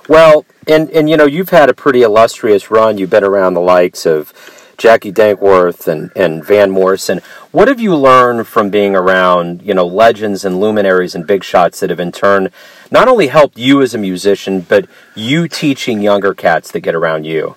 Well, 0.08 0.46
and, 0.66 0.90
and 0.90 1.08
you 1.08 1.16
know, 1.18 1.26
you've 1.26 1.50
had 1.50 1.68
a 1.68 1.74
pretty 1.74 2.02
illustrious 2.02 2.70
run. 2.70 2.96
You've 2.96 3.10
been 3.10 3.24
around 3.24 3.54
the 3.54 3.60
likes 3.60 4.06
of 4.06 4.32
Jacqui 4.78 5.12
Dankworth 5.12 5.86
and, 5.86 6.10
and 6.16 6.42
Van 6.42 6.70
Morrison. 6.70 7.20
What 7.50 7.68
have 7.68 7.78
you 7.78 7.94
learned 7.94 8.46
from 8.46 8.70
being 8.70 8.96
around, 8.96 9.60
you 9.62 9.74
know, 9.74 9.86
legends 9.86 10.44
and 10.44 10.60
luminaries 10.60 11.14
and 11.14 11.26
big 11.26 11.44
shots 11.44 11.80
that 11.80 11.90
have 11.90 12.00
in 12.00 12.12
turn 12.12 12.48
not 12.90 13.08
only 13.08 13.26
helped 13.26 13.58
you 13.58 13.82
as 13.82 13.92
a 13.92 13.98
musician, 13.98 14.62
but 14.62 14.88
you 15.14 15.46
teaching 15.46 16.00
younger 16.00 16.32
cats 16.32 16.72
that 16.72 16.80
get 16.80 16.94
around 16.94 17.24
you? 17.24 17.56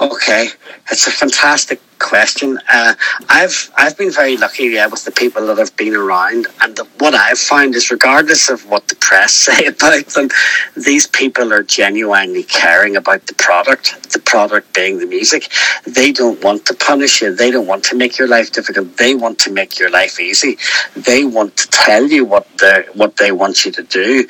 Okay, 0.00 0.48
it's 0.90 1.06
a 1.06 1.10
fantastic 1.10 1.80
question. 1.98 2.58
Uh, 2.68 2.94
I've 3.28 3.70
I've 3.76 3.96
been 3.96 4.10
very 4.10 4.36
lucky, 4.36 4.64
yeah, 4.64 4.86
with 4.86 5.04
the 5.04 5.12
people 5.12 5.46
that 5.46 5.58
have 5.58 5.76
been 5.76 5.94
around, 5.94 6.46
and 6.60 6.76
the, 6.76 6.84
what 6.98 7.14
I've 7.14 7.38
found 7.38 7.74
is, 7.74 7.90
regardless 7.90 8.50
of 8.50 8.68
what 8.68 8.88
the 8.88 8.96
press 8.96 9.32
say 9.46 9.66
about 9.66 10.06
them, 10.06 10.28
these 10.76 11.06
people 11.06 11.52
are 11.52 11.62
genuinely 11.62 12.42
caring 12.42 12.96
about 12.96 13.26
the 13.26 13.34
product. 13.34 14.12
The 14.12 14.18
product 14.18 14.74
being 14.74 14.98
the 14.98 15.06
music. 15.06 15.50
They 15.86 16.12
don't 16.12 16.42
want 16.42 16.66
to 16.66 16.74
punish 16.74 17.22
you. 17.22 17.34
They 17.34 17.50
don't 17.50 17.66
want 17.66 17.84
to 17.84 17.96
make 17.96 18.18
your 18.18 18.28
life 18.28 18.52
difficult. 18.52 18.96
They 18.98 19.14
want 19.14 19.38
to 19.40 19.52
make 19.52 19.78
your 19.78 19.90
life 19.90 20.20
easy. 20.20 20.58
They 20.96 21.24
want 21.24 21.56
to 21.58 21.68
tell 21.68 22.06
you 22.06 22.24
what 22.24 22.46
they 22.58 22.84
what 22.94 23.16
they 23.16 23.32
want 23.32 23.64
you 23.64 23.72
to 23.72 23.82
do, 23.82 24.26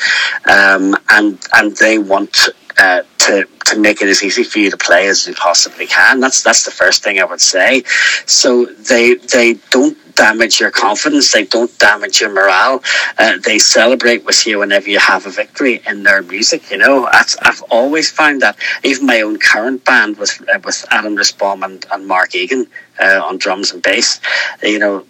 um, 0.48 0.96
and 1.10 1.38
and 1.54 1.76
they 1.76 1.98
want 1.98 2.48
uh, 2.78 3.02
to 3.18 3.46
to 3.66 3.78
make 3.78 4.02
it 4.02 4.08
as 4.08 4.22
easy 4.22 4.44
for 4.44 4.58
you 4.58 4.70
to 4.70 4.76
play 4.76 5.08
as 5.08 5.26
you 5.26 5.34
possibly 5.34 5.86
can. 5.86 6.20
That's 6.20 6.42
that's 6.42 6.64
the 6.64 6.70
first 6.70 7.02
thing 7.02 7.20
I 7.20 7.24
would 7.24 7.40
say. 7.40 7.82
So 8.26 8.66
they 8.66 9.14
they 9.14 9.54
don't 9.70 9.96
damage 10.14 10.60
your 10.60 10.70
confidence. 10.70 11.32
They 11.32 11.44
don't 11.44 11.76
damage 11.78 12.20
your 12.20 12.30
morale. 12.30 12.82
Uh, 13.18 13.38
they 13.44 13.58
celebrate 13.58 14.24
with 14.24 14.46
you 14.46 14.58
whenever 14.58 14.90
you 14.90 14.98
have 14.98 15.26
a 15.26 15.30
victory 15.30 15.80
in 15.86 16.02
their 16.02 16.22
music. 16.22 16.70
You 16.70 16.78
know, 16.78 17.06
I've, 17.06 17.34
I've 17.40 17.62
always 17.70 18.10
found 18.10 18.42
that. 18.42 18.56
Even 18.84 19.06
my 19.06 19.20
own 19.22 19.38
current 19.38 19.84
band 19.84 20.18
with 20.18 20.40
uh, 20.48 20.58
with 20.64 20.84
Adam 20.90 21.14
Nussbaum 21.14 21.62
and, 21.62 21.84
and 21.92 22.06
Mark 22.06 22.34
Egan 22.34 22.66
uh, 23.00 23.22
on 23.24 23.38
drums 23.38 23.72
and 23.72 23.82
bass. 23.82 24.20
You 24.62 24.78
know, 24.78 25.06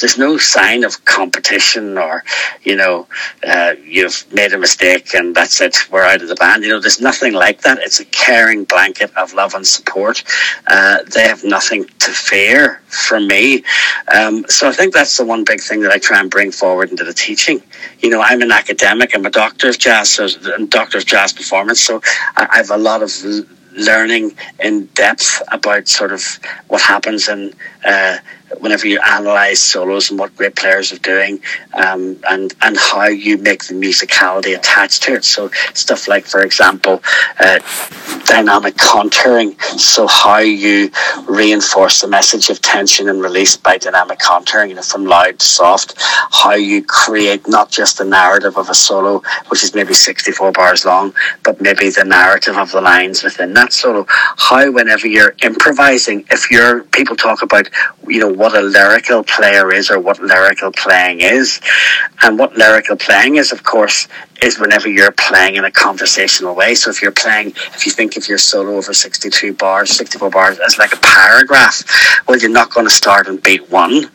there's 0.00 0.18
no 0.18 0.36
sign 0.36 0.84
of 0.84 1.04
competition 1.04 1.98
or 1.98 2.24
you 2.62 2.76
know 2.76 3.06
uh, 3.46 3.74
you've 3.84 4.24
made 4.32 4.52
a 4.52 4.58
mistake 4.58 5.14
and 5.14 5.34
that's 5.34 5.60
it 5.60 5.90
we're 5.90 6.04
out 6.04 6.22
of 6.22 6.28
the 6.28 6.34
band. 6.34 6.62
You 6.64 6.70
know 6.70 6.80
there's 6.80 7.00
nothing 7.00 7.32
like 7.32 7.62
that. 7.62 7.78
It's 7.78 8.00
a 8.00 8.04
caring 8.06 8.64
blanket 8.64 9.14
of 9.16 9.34
love 9.34 9.54
and 9.54 9.66
support. 9.66 10.24
Uh, 10.66 10.98
they 11.14 11.26
have 11.28 11.44
nothing 11.44 11.84
to 11.84 12.10
fear 12.10 12.80
from 12.88 13.26
me. 13.26 13.64
Um, 14.14 14.44
so 14.48 14.68
I 14.68 14.72
think 14.72 14.94
that's 14.94 15.16
the 15.16 15.24
one 15.24 15.44
big 15.44 15.60
thing 15.60 15.80
that 15.80 15.92
I 15.92 15.98
try 15.98 16.20
and 16.20 16.30
bring 16.30 16.50
forward 16.52 16.90
into 16.90 17.04
the 17.04 17.14
teaching. 17.14 17.62
You 18.00 18.10
know 18.10 18.20
I'm 18.20 18.42
an 18.42 18.52
academic 18.52 19.14
I'm 19.14 19.26
a 19.26 19.30
doctor 19.30 19.68
of 19.68 19.78
jazz 19.78 20.10
so 20.10 20.28
doctor 20.66 20.98
of 20.98 21.06
jazz 21.06 21.32
performance 21.32 21.80
so 21.80 22.00
I, 22.36 22.48
I 22.52 22.56
have 22.58 22.70
a 22.70 22.76
lot 22.76 23.02
of 23.02 23.10
learning 23.72 24.36
in 24.62 24.86
depth 24.86 25.42
about 25.48 25.88
sort 25.88 26.12
of 26.12 26.22
what 26.68 26.82
happens 26.82 27.28
in 27.28 27.54
uh, 27.84 28.18
whenever 28.60 28.86
you 28.86 29.00
analyze 29.00 29.60
solos 29.60 30.10
and 30.10 30.18
what 30.18 30.34
great 30.36 30.56
players 30.56 30.92
are 30.92 30.98
doing 30.98 31.40
um, 31.74 32.18
and 32.28 32.54
and 32.62 32.76
how 32.76 33.06
you 33.06 33.38
make 33.38 33.64
the 33.64 33.74
musicality 33.74 34.56
attached 34.56 35.02
to 35.04 35.14
it. 35.14 35.24
So 35.24 35.50
stuff 35.74 36.08
like 36.08 36.26
for 36.26 36.40
example 36.42 37.02
uh, 37.38 37.58
dynamic 38.26 38.74
contouring. 38.74 39.60
So 39.78 40.06
how 40.06 40.38
you 40.38 40.90
reinforce 41.28 42.00
the 42.00 42.08
message 42.08 42.50
of 42.50 42.60
tension 42.60 43.08
and 43.08 43.20
release 43.22 43.56
by 43.56 43.78
dynamic 43.78 44.18
contouring 44.18 44.70
you 44.70 44.74
know 44.74 44.82
from 44.82 45.04
loud 45.04 45.38
to 45.38 45.46
soft. 45.46 45.94
How 46.30 46.54
you 46.54 46.84
create 46.84 47.48
not 47.48 47.70
just 47.70 47.98
the 47.98 48.04
narrative 48.04 48.56
of 48.56 48.68
a 48.68 48.74
solo 48.74 49.22
which 49.48 49.62
is 49.62 49.74
maybe 49.74 49.94
64 49.94 50.52
bars 50.52 50.84
long 50.84 51.14
but 51.42 51.60
maybe 51.60 51.90
the 51.90 52.04
narrative 52.04 52.56
of 52.56 52.72
the 52.72 52.80
lines 52.80 53.22
within 53.22 53.54
that 53.54 53.72
solo. 53.72 54.06
How 54.08 54.70
whenever 54.70 55.06
you're 55.06 55.34
improvising 55.42 56.24
if 56.30 56.50
you're 56.50 56.84
people 56.84 57.16
talk 57.16 57.42
about 57.42 57.68
you 58.06 58.20
know 58.20 58.41
what 58.42 58.56
a 58.56 58.60
lyrical 58.60 59.22
player 59.22 59.72
is 59.72 59.88
or 59.88 60.00
what 60.00 60.20
lyrical 60.20 60.72
playing 60.72 61.20
is. 61.20 61.60
And 62.22 62.36
what 62.40 62.56
lyrical 62.56 62.96
playing 62.96 63.36
is, 63.36 63.52
of 63.52 63.62
course, 63.62 64.08
is 64.42 64.58
whenever 64.58 64.88
you're 64.88 65.12
playing 65.12 65.54
in 65.54 65.64
a 65.64 65.70
conversational 65.70 66.56
way. 66.56 66.74
So 66.74 66.90
if 66.90 67.00
you're 67.00 67.12
playing, 67.12 67.52
if 67.72 67.86
you 67.86 67.92
think 67.92 68.16
of 68.16 68.26
your 68.26 68.38
solo 68.38 68.72
over 68.78 68.92
62 68.92 69.54
bars, 69.54 69.90
64 69.92 70.28
bars 70.30 70.58
as 70.58 70.76
like 70.76 70.92
a 70.92 70.98
paragraph, 70.98 71.84
well, 72.26 72.36
you're 72.36 72.50
not 72.50 72.74
going 72.74 72.84
to 72.84 72.92
start 72.92 73.28
on 73.28 73.36
beat 73.36 73.70
one 73.70 74.10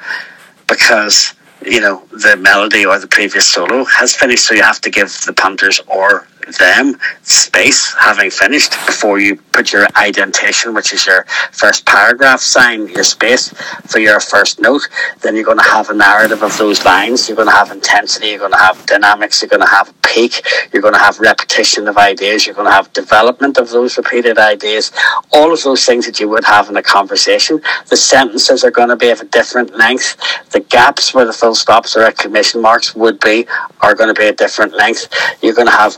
because 0.68 1.34
you 1.66 1.80
know 1.80 2.04
the 2.12 2.36
melody 2.36 2.86
or 2.86 3.00
the 3.00 3.08
previous 3.08 3.50
solo 3.50 3.84
has 3.86 4.16
finished 4.16 4.46
so 4.46 4.54
you 4.54 4.62
have 4.62 4.80
to 4.80 4.92
give 4.92 5.10
the 5.26 5.34
punters 5.34 5.82
or 5.88 6.28
them 6.54 7.00
space 7.24 7.94
having 7.94 8.30
finished 8.30 8.72
before 8.86 9.20
you 9.20 9.36
put 9.54 9.74
your 9.74 9.88
indentation, 10.04 10.74
which 10.74 10.94
is 10.94 11.06
your 11.06 11.24
first 11.52 11.86
paragraph 11.86 12.40
sign, 12.40 12.88
your 12.88 13.04
space 13.04 13.50
for 13.88 14.00
your 14.00 14.20
first 14.20 14.60
note. 14.62 14.88
Then 15.22 15.36
you're 15.36 15.44
going 15.44 15.58
to 15.58 15.64
have 15.64 15.90
a 15.90 15.94
narrative 15.94 16.44
of 16.44 16.58
those 16.58 16.86
lines. 16.86 17.28
You're 17.28 17.36
going 17.36 17.50
to 17.50 17.56
have 17.56 17.72
intensity. 17.72 18.28
You're 18.28 18.40
going 18.40 18.52
to 18.52 18.58
have 18.58 18.86
dynamics. 18.86 19.42
You're 19.42 19.50
going 19.50 19.62
to 19.62 19.68
have 19.68 19.90
a 19.90 19.94
peak. 20.08 20.46
You're 20.72 20.82
going 20.82 20.94
to 20.94 21.00
have 21.00 21.20
repetition 21.20 21.88
of 21.88 21.98
ideas. 21.98 22.46
You're 22.46 22.56
going 22.56 22.68
to 22.68 22.74
have 22.74 22.94
development 22.94 23.58
of 23.58 23.70
those 23.70 23.98
repeated 23.98 24.38
ideas. 24.38 24.92
All 25.32 25.52
of 25.52 25.64
those 25.64 25.86
things 25.86 26.06
that 26.06 26.20
you 26.20 26.30
would 26.30 26.46
have 26.46 26.70
in 26.70 26.78
a 26.78 26.84
conversation. 26.84 27.62
The 27.88 27.98
sentences 27.98 28.64
are 28.64 28.72
going 28.72 28.90
to 28.90 28.96
be 28.96 29.10
of 29.10 29.22
a 29.22 29.26
different 29.26 29.76
length. 29.76 30.18
The 30.52 30.60
gaps 30.62 31.14
where 31.14 31.26
the 31.26 31.34
full 31.34 31.56
stops 31.56 31.96
or 31.96 32.04
exclamation 32.04 32.62
marks 32.62 32.96
would 32.96 33.20
be 33.20 33.48
are 33.82 33.96
going 33.96 34.14
to 34.14 34.20
be 34.20 34.28
a 34.28 34.34
different 34.34 34.74
length. 34.74 35.08
You're 35.42 35.54
going 35.54 35.68
to 35.68 35.74
have 35.74 35.98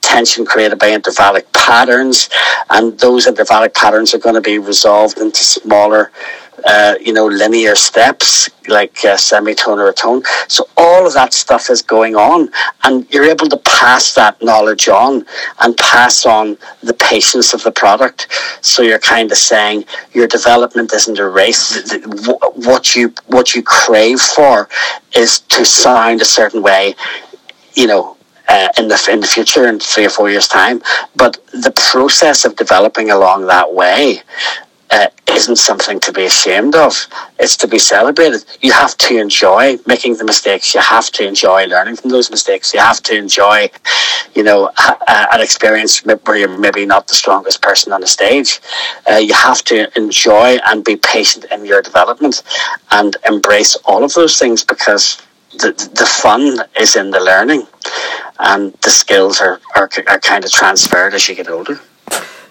tension 0.00 0.44
created 0.44 0.78
by 0.78 0.90
intervallic 0.90 1.50
patterns, 1.52 2.28
and 2.70 2.98
those 2.98 3.26
intervallic 3.26 3.74
patterns 3.74 4.14
are 4.14 4.18
going 4.18 4.34
to 4.34 4.40
be 4.40 4.58
resolved 4.58 5.18
into 5.18 5.42
smaller 5.42 6.10
uh, 6.64 6.94
you 7.00 7.12
know, 7.12 7.26
linear 7.26 7.74
steps 7.74 8.48
like 8.68 9.04
uh, 9.04 9.16
semitone 9.16 9.78
or 9.78 9.88
a 9.88 9.92
tone. 9.92 10.22
So 10.48 10.68
all 10.76 11.06
of 11.06 11.12
that 11.14 11.32
stuff 11.32 11.70
is 11.70 11.82
going 11.82 12.14
on, 12.14 12.50
and 12.84 13.12
you're 13.12 13.24
able 13.24 13.48
to 13.48 13.56
pass 13.56 14.14
that 14.14 14.40
knowledge 14.42 14.88
on 14.88 15.26
and 15.60 15.76
pass 15.76 16.24
on 16.24 16.56
the 16.82 16.94
patience 16.94 17.52
of 17.52 17.62
the 17.64 17.72
product. 17.72 18.28
So 18.60 18.82
you're 18.82 19.00
kind 19.00 19.30
of 19.32 19.38
saying 19.38 19.84
your 20.12 20.28
development 20.28 20.92
isn't 20.92 21.18
a 21.18 21.28
race. 21.28 21.92
What 22.54 22.94
you 22.94 23.12
what 23.26 23.54
you 23.54 23.62
crave 23.62 24.20
for 24.20 24.68
is 25.16 25.40
to 25.40 25.64
sound 25.64 26.20
a 26.20 26.26
certain 26.26 26.62
way. 26.62 26.94
You 27.74 27.86
know, 27.86 28.16
uh, 28.52 28.68
in 28.76 28.86
the 28.88 29.08
in 29.10 29.20
the 29.20 29.26
future 29.26 29.66
in 29.66 29.80
three 29.80 30.04
or 30.04 30.10
four 30.10 30.30
years 30.30 30.46
time. 30.46 30.82
But 31.16 31.32
the 31.52 31.72
process 31.90 32.44
of 32.44 32.54
developing 32.56 33.10
along 33.10 33.46
that 33.46 33.72
way 33.72 34.22
uh, 34.90 35.06
isn't 35.30 35.56
something 35.56 35.98
to 36.00 36.12
be 36.12 36.26
ashamed 36.26 36.74
of. 36.74 37.06
It's 37.38 37.56
to 37.56 37.66
be 37.66 37.78
celebrated. 37.78 38.44
You 38.60 38.72
have 38.72 38.94
to 38.98 39.18
enjoy 39.18 39.78
making 39.86 40.18
the 40.18 40.24
mistakes. 40.24 40.74
You 40.74 40.82
have 40.82 41.10
to 41.12 41.26
enjoy 41.26 41.64
learning 41.66 41.96
from 41.96 42.10
those 42.10 42.30
mistakes. 42.30 42.74
You 42.74 42.80
have 42.80 43.02
to 43.04 43.16
enjoy, 43.16 43.70
you 44.34 44.42
know, 44.42 44.70
an 45.08 45.40
experience 45.40 46.04
where 46.04 46.36
you're 46.36 46.58
maybe 46.58 46.84
not 46.84 47.08
the 47.08 47.14
strongest 47.14 47.62
person 47.62 47.90
on 47.94 48.02
the 48.02 48.06
stage. 48.06 48.60
Uh, 49.10 49.16
you 49.16 49.32
have 49.32 49.62
to 49.64 49.76
enjoy 49.96 50.58
and 50.66 50.84
be 50.84 50.96
patient 50.96 51.46
in 51.50 51.64
your 51.64 51.80
development 51.80 52.42
and 52.90 53.16
embrace 53.26 53.76
all 53.86 54.04
of 54.04 54.12
those 54.12 54.38
things 54.38 54.62
because 54.62 55.22
the, 55.52 55.72
the 55.94 56.06
fun 56.06 56.58
is 56.78 56.96
in 56.96 57.10
the 57.10 57.20
learning 57.20 57.66
and 58.38 58.72
the 58.82 58.90
skills 58.90 59.40
are, 59.40 59.60
are, 59.74 59.88
are 60.06 60.20
kind 60.20 60.44
of 60.44 60.50
transferred 60.50 61.14
as 61.14 61.28
you 61.28 61.34
get 61.34 61.48
older. 61.48 61.80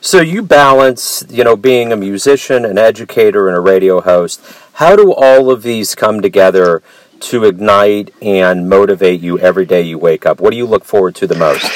So 0.03 0.19
you 0.19 0.41
balance, 0.41 1.23
you 1.29 1.43
know, 1.43 1.55
being 1.55 1.91
a 1.91 1.95
musician, 1.95 2.65
an 2.65 2.79
educator, 2.79 3.47
and 3.47 3.55
a 3.55 3.59
radio 3.59 4.01
host. 4.01 4.41
How 4.73 4.95
do 4.95 5.13
all 5.13 5.51
of 5.51 5.61
these 5.61 5.93
come 5.93 6.21
together 6.21 6.81
to 7.19 7.43
ignite 7.45 8.11
and 8.19 8.67
motivate 8.67 9.21
you 9.21 9.37
every 9.37 9.65
day 9.65 9.83
you 9.83 9.99
wake 9.99 10.25
up? 10.25 10.41
What 10.41 10.51
do 10.51 10.57
you 10.57 10.65
look 10.65 10.83
forward 10.83 11.13
to 11.15 11.27
the 11.27 11.35
most? 11.35 11.69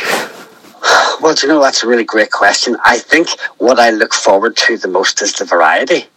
Well, 1.22 1.36
you 1.42 1.48
know, 1.48 1.62
that's 1.62 1.84
a 1.84 1.88
really 1.88 2.04
great 2.04 2.32
question. 2.32 2.78
I 2.84 3.00
think 3.00 3.30
what 3.58 3.80
I 3.80 3.90
look 3.90 4.14
forward 4.14 4.58
to 4.58 4.78
the 4.78 4.88
most 4.88 5.22
is 5.22 5.34
the 5.34 5.46
variety. 5.46 6.08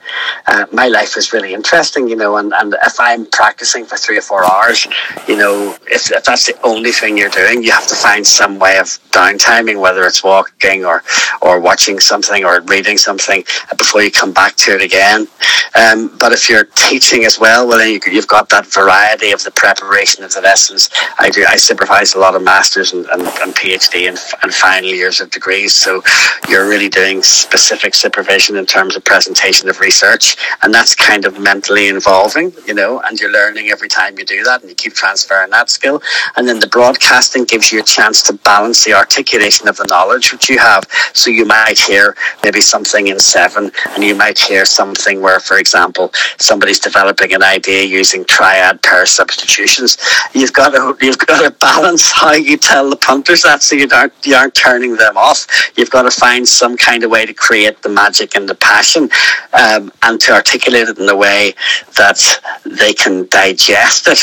Uh, 0.46 0.66
my 0.72 0.88
life 0.88 1.16
is 1.16 1.32
really 1.32 1.54
interesting, 1.54 2.08
you 2.08 2.16
know, 2.16 2.36
and, 2.36 2.52
and 2.54 2.74
if 2.84 2.98
I'm 2.98 3.26
practicing 3.26 3.84
for 3.84 3.96
three 3.96 4.18
or 4.18 4.22
four 4.22 4.44
hours, 4.50 4.86
you 5.26 5.36
know, 5.36 5.76
if, 5.86 6.10
if 6.10 6.24
that's 6.24 6.46
the 6.46 6.58
only 6.62 6.92
thing 6.92 7.18
you're 7.18 7.30
doing, 7.30 7.62
you 7.62 7.72
have 7.72 7.86
to 7.88 7.96
find 7.96 8.26
some 8.26 8.58
way 8.58 8.78
of 8.78 8.86
downtiming, 9.10 9.80
whether 9.80 10.04
it's 10.04 10.22
walking 10.22 10.84
or, 10.84 11.02
or 11.42 11.60
watching 11.60 11.98
something 11.98 12.44
or 12.44 12.60
reading 12.62 12.96
something 12.96 13.44
before 13.76 14.02
you 14.02 14.10
come 14.10 14.32
back 14.32 14.54
to 14.56 14.72
it 14.72 14.82
again. 14.82 15.26
Um, 15.74 16.16
but 16.18 16.32
if 16.32 16.48
you're 16.48 16.64
teaching 16.74 17.24
as 17.24 17.38
well, 17.38 17.48
well, 17.66 17.78
then 17.78 17.92
you, 17.92 18.00
you've 18.12 18.26
got 18.26 18.48
that 18.50 18.66
variety 18.66 19.32
of 19.32 19.42
the 19.42 19.50
preparation 19.50 20.22
of 20.24 20.32
the 20.32 20.40
lessons. 20.40 20.90
I 21.18 21.30
do, 21.30 21.44
I 21.48 21.56
supervise 21.56 22.14
a 22.14 22.18
lot 22.18 22.34
of 22.34 22.42
masters 22.42 22.92
and, 22.92 23.06
and, 23.06 23.22
and 23.22 23.54
PhD 23.54 24.08
and, 24.08 24.18
and 24.42 24.52
final 24.52 24.90
years 24.90 25.20
of 25.20 25.30
degrees. 25.30 25.74
So 25.74 26.02
you're 26.48 26.68
really 26.68 26.88
doing 26.88 27.22
specific 27.22 27.94
supervision 27.94 28.56
in 28.56 28.66
terms 28.66 28.96
of 28.96 29.04
presentation 29.04 29.68
of 29.68 29.80
research 29.80 29.97
research, 29.98 30.36
and 30.62 30.72
that's 30.72 30.94
kind 30.94 31.24
of 31.24 31.38
mentally 31.38 31.88
involving, 31.88 32.52
you 32.66 32.74
know, 32.74 33.00
and 33.00 33.18
you're 33.18 33.32
learning 33.32 33.70
every 33.70 33.88
time 33.88 34.18
you 34.18 34.24
do 34.24 34.44
that, 34.44 34.60
and 34.60 34.70
you 34.70 34.74
keep 34.76 34.94
transferring 34.94 35.50
that 35.50 35.70
skill. 35.70 36.00
And 36.36 36.46
then 36.48 36.60
the 36.60 36.66
broadcasting 36.66 37.44
gives 37.44 37.72
you 37.72 37.80
a 37.80 37.82
chance 37.82 38.22
to 38.24 38.32
balance 38.32 38.84
the 38.84 38.94
articulation 38.94 39.68
of 39.68 39.76
the 39.76 39.86
knowledge 39.88 40.32
which 40.32 40.48
you 40.48 40.58
have. 40.58 40.84
So 41.14 41.30
you 41.30 41.44
might 41.44 41.78
hear 41.78 42.16
maybe 42.44 42.60
something 42.60 43.08
in 43.08 43.18
seven, 43.18 43.70
and 43.90 44.04
you 44.04 44.14
might 44.14 44.38
hear 44.38 44.64
something 44.64 45.20
where, 45.20 45.40
for 45.40 45.58
example, 45.58 46.12
somebody's 46.38 46.78
developing 46.80 47.34
an 47.34 47.42
idea 47.42 47.82
using 47.84 48.24
triad 48.24 48.82
pair 48.82 49.06
substitutions. 49.06 49.98
You've 50.32 50.52
got 50.52 50.70
to 50.70 50.96
you've 51.04 51.18
got 51.18 51.42
to 51.42 51.50
balance 51.58 52.10
how 52.10 52.32
you 52.32 52.56
tell 52.56 52.88
the 52.90 52.96
punters 52.96 53.42
that, 53.42 53.62
so 53.62 53.74
you 53.76 53.88
aren't 53.92 54.12
you 54.24 54.34
aren't 54.34 54.54
turning 54.54 54.96
them 54.96 55.16
off. 55.16 55.46
You've 55.76 55.90
got 55.90 56.02
to 56.02 56.10
find 56.10 56.46
some 56.46 56.76
kind 56.76 57.02
of 57.04 57.10
way 57.10 57.26
to 57.26 57.34
create 57.34 57.82
the 57.82 57.88
magic 57.88 58.34
and 58.34 58.48
the 58.48 58.54
passion. 58.54 59.10
Um, 59.52 59.87
and 60.02 60.20
to 60.20 60.32
articulate 60.32 60.88
it 60.88 60.98
in 60.98 61.08
a 61.08 61.16
way 61.16 61.54
that 61.96 62.20
they 62.64 62.92
can 62.92 63.26
digest 63.28 64.08
it. 64.08 64.18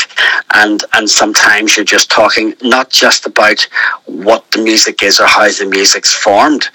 And, 0.54 0.84
and 0.94 1.10
sometimes 1.10 1.76
you're 1.76 1.86
just 1.86 2.10
talking 2.10 2.54
not 2.62 2.90
just 2.90 3.26
about 3.26 3.68
what 4.06 4.50
the 4.52 4.62
music 4.62 5.04
is 5.04 5.20
or 5.20 5.28
how 5.28 5.48
the 5.50 5.68
music's 5.70 6.14
formed, 6.14 6.70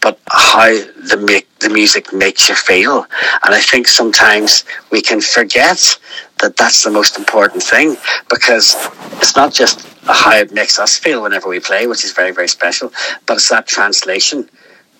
but 0.00 0.18
how 0.28 0.68
the 0.68 1.22
make 1.26 1.46
the 1.58 1.68
music 1.68 2.12
makes 2.12 2.48
you 2.48 2.54
feel. 2.54 3.06
And 3.44 3.54
I 3.54 3.60
think 3.60 3.86
sometimes 3.86 4.64
we 4.90 5.02
can 5.02 5.20
forget 5.20 5.98
that 6.40 6.56
that's 6.56 6.82
the 6.82 6.90
most 6.90 7.18
important 7.18 7.62
thing 7.62 7.96
because 8.30 8.74
it's 9.18 9.36
not 9.36 9.52
just 9.52 9.86
how 10.04 10.34
it 10.36 10.52
makes 10.52 10.78
us 10.78 10.96
feel 10.96 11.22
whenever 11.22 11.48
we 11.48 11.60
play, 11.60 11.86
which 11.86 12.04
is 12.04 12.12
very, 12.12 12.32
very 12.32 12.48
special. 12.48 12.92
But 13.26 13.34
it's 13.34 13.50
that 13.50 13.66
translation 13.66 14.48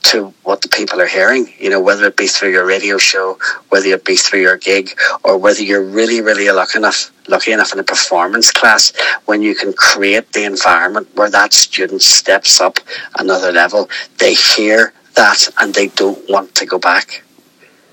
to 0.02 0.32
what 0.42 0.62
the 0.62 0.68
people 0.68 1.00
are 1.00 1.06
hearing, 1.06 1.52
you 1.58 1.70
know, 1.70 1.80
whether 1.80 2.04
it 2.06 2.16
be 2.16 2.26
through 2.26 2.50
your 2.50 2.66
radio 2.66 2.98
show, 2.98 3.38
whether 3.68 3.88
it 3.88 4.04
be 4.04 4.16
through 4.16 4.40
your 4.40 4.56
gig, 4.56 4.90
or 5.24 5.36
whether 5.36 5.62
you're 5.62 5.84
really, 5.84 6.20
really 6.20 6.50
lucky 6.50 6.78
enough, 6.78 7.10
lucky 7.28 7.52
enough 7.52 7.72
in 7.72 7.78
a 7.78 7.84
performance 7.84 8.50
class 8.50 8.92
when 9.26 9.42
you 9.42 9.54
can 9.54 9.72
create 9.72 10.32
the 10.32 10.44
environment 10.44 11.08
where 11.14 11.30
that 11.30 11.52
student 11.52 12.02
steps 12.02 12.60
up 12.60 12.78
another 13.18 13.52
level. 13.52 13.88
They 14.18 14.34
hear 14.34 14.92
that 15.14 15.48
and 15.58 15.74
they 15.74 15.88
don't 15.88 16.28
want 16.28 16.54
to 16.56 16.66
go 16.66 16.78
back. 16.78 17.22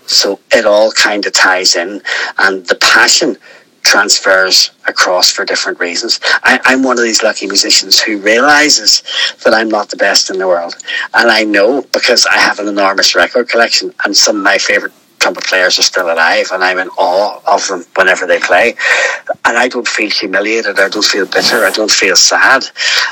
So 0.05 0.39
it 0.51 0.65
all 0.65 0.91
kind 0.91 1.25
of 1.25 1.33
ties 1.33 1.75
in, 1.75 2.01
and 2.39 2.65
the 2.65 2.75
passion 2.75 3.37
transfers 3.87 4.71
across 4.87 5.31
for 5.31 5.45
different 5.45 5.79
reasons. 5.79 6.19
I, 6.43 6.59
am 6.65 6.83
one 6.83 6.97
of 6.97 7.03
these 7.03 7.23
lucky 7.23 7.47
musicians 7.47 7.99
who 7.99 8.19
realizes 8.19 9.01
that 9.43 9.53
I'm 9.53 9.69
not 9.69 9.89
the 9.89 9.97
best 9.97 10.29
in 10.29 10.37
the 10.39 10.47
world. 10.47 10.75
And 11.13 11.31
I 11.31 11.43
know 11.43 11.83
because 11.93 12.25
I 12.25 12.37
have 12.37 12.59
an 12.59 12.67
enormous 12.67 13.15
record 13.15 13.47
collection 13.47 13.93
and 14.03 14.15
some 14.15 14.37
of 14.37 14.43
my 14.43 14.57
favorite 14.57 14.91
trumpet 15.19 15.45
players 15.45 15.79
are 15.79 15.83
still 15.83 16.11
alive 16.11 16.49
and 16.51 16.63
I'm 16.63 16.79
in 16.79 16.89
awe 16.97 17.41
of 17.47 17.65
them 17.67 17.85
whenever 17.95 18.27
they 18.27 18.39
play. 18.39 18.75
And 19.45 19.57
I 19.57 19.67
don't 19.67 19.87
feel 19.87 20.09
humiliated, 20.09 20.79
I 20.79 20.89
don't 20.89 21.05
feel 21.05 21.25
bitter, 21.25 21.65
I 21.65 21.71
don't 21.71 21.91
feel 21.91 22.15
sad. 22.15 22.65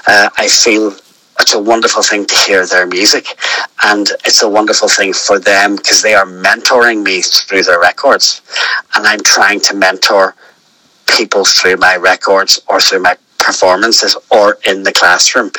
Uh, 0.08 0.29
I 0.38 0.48
feel 0.48 0.94
it's 1.39 1.53
a 1.53 1.60
wonderful 1.60 2.01
thing 2.01 2.25
to 2.25 2.36
hear 2.36 2.65
their 2.65 2.88
music 2.88 3.38
and 3.84 4.10
it's 4.24 4.41
a 4.44 4.50
wonderful 4.50 4.88
thing 4.88 5.13
for 5.13 5.39
them 5.39 5.75
because 5.75 6.01
they 6.01 6.13
are 6.13 6.25
mentoring 6.25 7.03
me 7.03 7.22
through 7.22 7.63
their 7.63 7.79
records 7.79 8.41
and 8.96 9.05
I'm 9.05 9.20
trying 9.20 9.60
to 9.62 9.75
mentor 9.75 10.36
people 11.08 11.46
through 11.46 11.78
my 11.78 11.96
records 11.96 12.62
or 12.68 12.80
through 12.80 13.02
my 13.02 13.18
performances 13.40 14.18
or 14.32 14.58
in 14.68 14.84
the 14.84 14.92
classroom. 14.92 15.52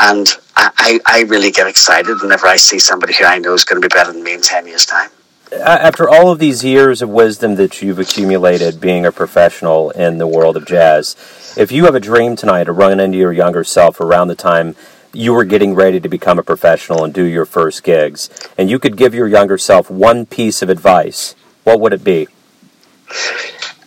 And 0.00 0.28
I, 0.56 1.00
I 1.04 1.22
really 1.28 1.50
get 1.50 1.66
excited 1.66 2.20
whenever 2.22 2.46
I 2.46 2.56
see 2.56 2.78
somebody 2.78 3.14
who 3.14 3.24
I 3.24 3.38
know 3.38 3.52
is 3.54 3.64
going 3.64 3.80
to 3.80 3.86
be 3.86 3.92
better 3.92 4.12
than 4.12 4.22
me 4.22 4.34
in 4.34 4.40
10 4.40 4.66
years' 4.66 4.86
time. 4.86 5.10
After 5.52 6.08
all 6.08 6.30
of 6.30 6.40
these 6.40 6.64
years 6.64 7.02
of 7.02 7.08
wisdom 7.08 7.54
that 7.56 7.80
you've 7.80 8.00
accumulated 8.00 8.80
being 8.80 9.06
a 9.06 9.12
professional 9.12 9.90
in 9.90 10.18
the 10.18 10.26
world 10.26 10.56
of 10.56 10.66
jazz, 10.66 11.14
if 11.56 11.70
you 11.70 11.84
have 11.84 11.94
a 11.94 12.00
dream 12.00 12.34
tonight 12.34 12.64
to 12.64 12.72
run 12.72 12.98
into 12.98 13.16
your 13.16 13.32
younger 13.32 13.62
self 13.62 14.00
around 14.00 14.28
the 14.28 14.34
time 14.34 14.74
you 15.12 15.32
were 15.32 15.44
getting 15.44 15.74
ready 15.74 16.00
to 16.00 16.08
become 16.08 16.38
a 16.38 16.42
professional 16.42 17.04
and 17.04 17.14
do 17.14 17.24
your 17.24 17.46
first 17.46 17.84
gigs, 17.84 18.28
and 18.58 18.68
you 18.68 18.78
could 18.78 18.96
give 18.96 19.14
your 19.14 19.28
younger 19.28 19.56
self 19.56 19.88
one 19.88 20.26
piece 20.26 20.62
of 20.62 20.68
advice, 20.68 21.36
what 21.64 21.80
would 21.80 21.92
it 21.92 22.02
be? 22.02 22.26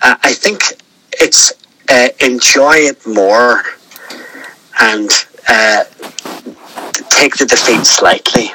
Uh, 0.02 0.16
I 0.24 0.34
think 0.34 0.79
it's 1.20 1.54
uh, 1.90 2.10
enjoy 2.22 2.76
it 2.76 3.06
more 3.06 3.64
and 4.80 5.10
uh, 5.48 5.84
take 7.10 7.36
the 7.38 7.46
defeat 7.46 7.86
slightly. 7.86 8.52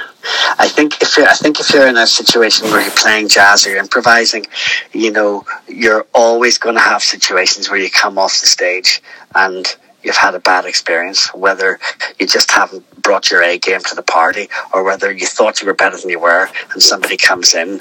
I 0.59 0.68
think 0.68 1.02
if 1.02 1.16
you're, 1.16 1.26
I 1.26 1.35
think 1.35 1.61
if 1.61 1.73
you're 1.73 1.87
in 1.87 1.97
a 1.97 2.06
situation 2.06 2.66
where 2.68 2.80
you're 2.80 2.90
playing 2.92 3.28
jazz 3.28 3.66
or 3.66 3.71
you're 3.71 3.78
improvising, 3.78 4.47
you 4.92 5.11
know, 5.11 5.44
you're 5.68 6.06
always 6.14 6.56
going 6.56 6.76
to 6.76 6.80
have 6.80 7.02
situations 7.02 7.68
where 7.68 7.78
you 7.78 7.90
come 7.90 8.18
off 8.18 8.40
the 8.40 8.47
stage 8.47 9.02
and 9.35 9.76
you've 10.02 10.16
had 10.16 10.35
a 10.35 10.38
bad 10.38 10.64
experience, 10.64 11.33
whether 11.35 11.78
you 12.18 12.26
just 12.26 12.50
haven't 12.50 13.02
brought 13.02 13.30
your 13.30 13.42
A 13.42 13.59
game 13.59 13.80
to 13.80 13.94
the 13.94 14.02
party 14.02 14.49
or 14.73 14.83
whether 14.83 15.12
you 15.12 15.26
thought 15.26 15.61
you 15.61 15.66
were 15.66 15.75
better 15.75 15.99
than 15.99 16.09
you 16.09 16.21
were 16.21 16.49
and 16.73 16.83
somebody 16.83 17.16
comes 17.16 17.54
in 17.54 17.80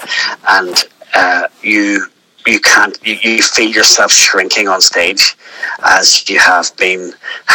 and 0.49 0.83
uh, 1.13 1.47
you 1.61 2.07
you 2.45 2.59
can't 2.59 2.97
you, 3.05 3.15
you 3.21 3.41
feel 3.41 3.69
yourself 3.69 4.11
shrinking 4.11 4.67
on 4.67 4.81
stage 4.81 5.35
as 5.83 6.29
you 6.29 6.39
have 6.39 6.75
been 6.77 7.13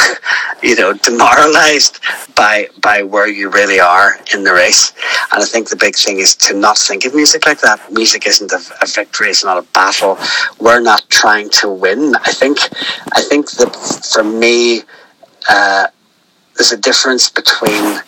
you 0.62 0.75
know 0.76 0.92
demoralized 0.95 2.00
by 2.35 2.68
by 2.80 3.02
where 3.02 3.28
you 3.28 3.50
really 3.50 3.80
are 3.80 4.18
in 4.35 4.45
the 4.45 4.52
race. 4.52 4.92
And 5.33 5.42
i 5.42 5.47
think 5.47 5.68
the 5.68 5.76
big 5.76 5.97
thing 5.97 6.18
is 6.18 6.35
to 6.37 6.54
not 6.54 6.78
think 6.78 7.04
of 7.04 7.14
music 7.14 7.47
like 7.47 7.61
that. 7.61 7.80
Music 7.92 8.26
isn't 8.26 8.52
a, 8.52 8.61
a 8.83 8.87
victory 8.87 9.28
it's 9.28 9.45
not 9.45 9.59
a 9.59 9.66
battle. 9.73 10.18
We're 10.59 10.80
not 10.80 11.09
trying 11.09 11.50
to 11.61 11.68
win. 11.68 12.14
I 12.16 12.33
think 12.33 12.59
i 13.12 13.23
think 13.23 13.50
that 13.52 13.75
for 14.12 14.25
me 14.25 14.83
uh, 15.49 15.87
there's 16.57 16.73
a 16.73 16.76
difference 16.76 17.30
between 17.30 18.00